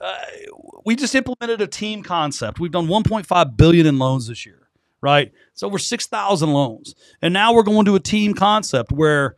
[0.00, 0.16] uh,
[0.84, 2.58] we just implemented a team concept.
[2.58, 4.68] We've done 1.5 billion in loans this year,
[5.00, 5.32] right?
[5.52, 9.36] It's over 6,000 loans, and now we're going to a team concept where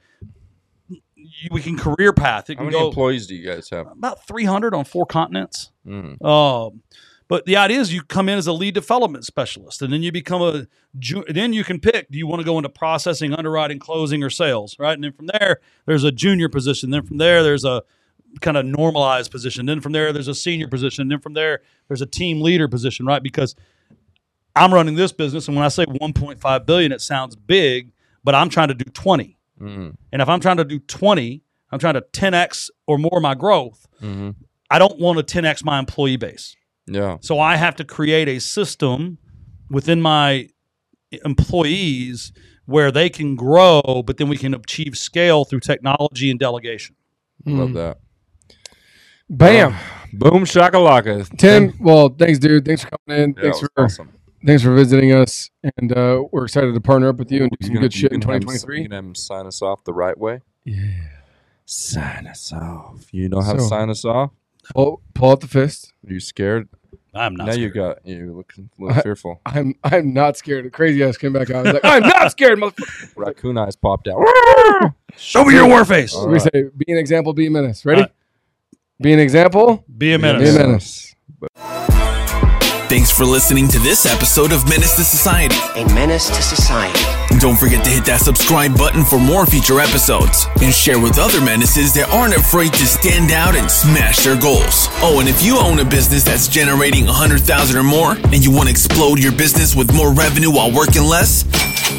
[1.51, 2.49] we can career path.
[2.49, 3.87] It how many go employees do you guys have?
[3.89, 5.71] about 300 on four continents.
[5.87, 6.23] Mm.
[6.25, 6.83] Um,
[7.29, 10.11] but the idea is you come in as a lead development specialist, and then you
[10.11, 10.67] become a.
[11.29, 14.77] Then you can pick: do you want to go into processing, underwriting, closing, or sales?
[14.79, 16.91] Right, and then from there, there's a junior position.
[16.91, 17.83] Then from there, there's a
[18.41, 19.67] kind of normalized position.
[19.67, 21.09] Then from there, there's a senior position.
[21.09, 23.05] Then from there, there's a team leader position.
[23.05, 23.55] Right, because
[24.57, 27.93] I'm running this business, and when I say 1.5 billion, it sounds big,
[28.25, 29.37] but I'm trying to do 20.
[29.61, 29.97] Mm.
[30.13, 33.87] And if I'm trying to do 20, I'm trying to 10x or more my growth.
[34.03, 34.35] Mhm.
[34.71, 36.57] I don't want to 10x my employee base.
[36.89, 37.19] Yeah.
[37.21, 39.19] So I have to create a system
[39.71, 40.49] within my
[41.25, 42.33] employees
[42.67, 46.97] where they can grow, but then we can achieve scale through technology and delegation.
[47.47, 47.99] Love that.
[49.31, 49.75] Bam.
[50.13, 51.37] Boom shakalaka.
[51.39, 52.65] Tim, well, thanks, dude.
[52.65, 53.35] Thanks for coming in.
[53.37, 54.11] Yeah, thanks for awesome.
[54.47, 57.67] thanks for visiting us, and uh, we're excited to partner up with you and do
[57.67, 58.83] some gonna- good shit in can have him- 2023.
[58.83, 60.41] You can have sign us off the right way.
[60.65, 60.77] Yeah.
[61.67, 63.13] Sign us off.
[63.13, 64.31] You know how to sign us off?
[64.75, 65.93] Pull, pull out the fist.
[66.07, 66.69] Are you scared?
[67.15, 67.47] I'm not.
[67.49, 69.41] now you got you're looking a little I- fearful.
[69.47, 70.71] I'm I'm not scared.
[70.73, 71.67] Crazy ass came back out.
[71.67, 73.13] I was like, I'm not scared, motherfucker.
[73.17, 74.23] Raccoon eyes popped out.
[75.17, 76.15] Show me your war face.
[76.15, 76.43] All we right.
[76.43, 77.85] say, be an example, be a menace.
[77.85, 78.03] Ready?
[78.03, 78.09] All
[79.01, 80.43] Be an example, Be a menace.
[80.43, 80.67] be a menace.
[80.69, 81.15] menace.
[82.89, 85.55] Thanks for listening to this episode of Menace to Society.
[85.77, 86.99] A menace to society.
[87.31, 91.19] And Don't forget to hit that subscribe button for more future episodes and share with
[91.19, 94.89] other menaces that aren't afraid to stand out and smash their goals.
[95.05, 98.69] Oh, and if you own a business that's generating 100,000 or more and you want
[98.69, 101.43] to explode your business with more revenue while working less,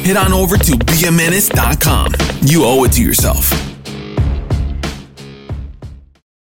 [0.02, 2.14] head on over to beamenace.com.
[2.42, 3.46] You owe it to yourself.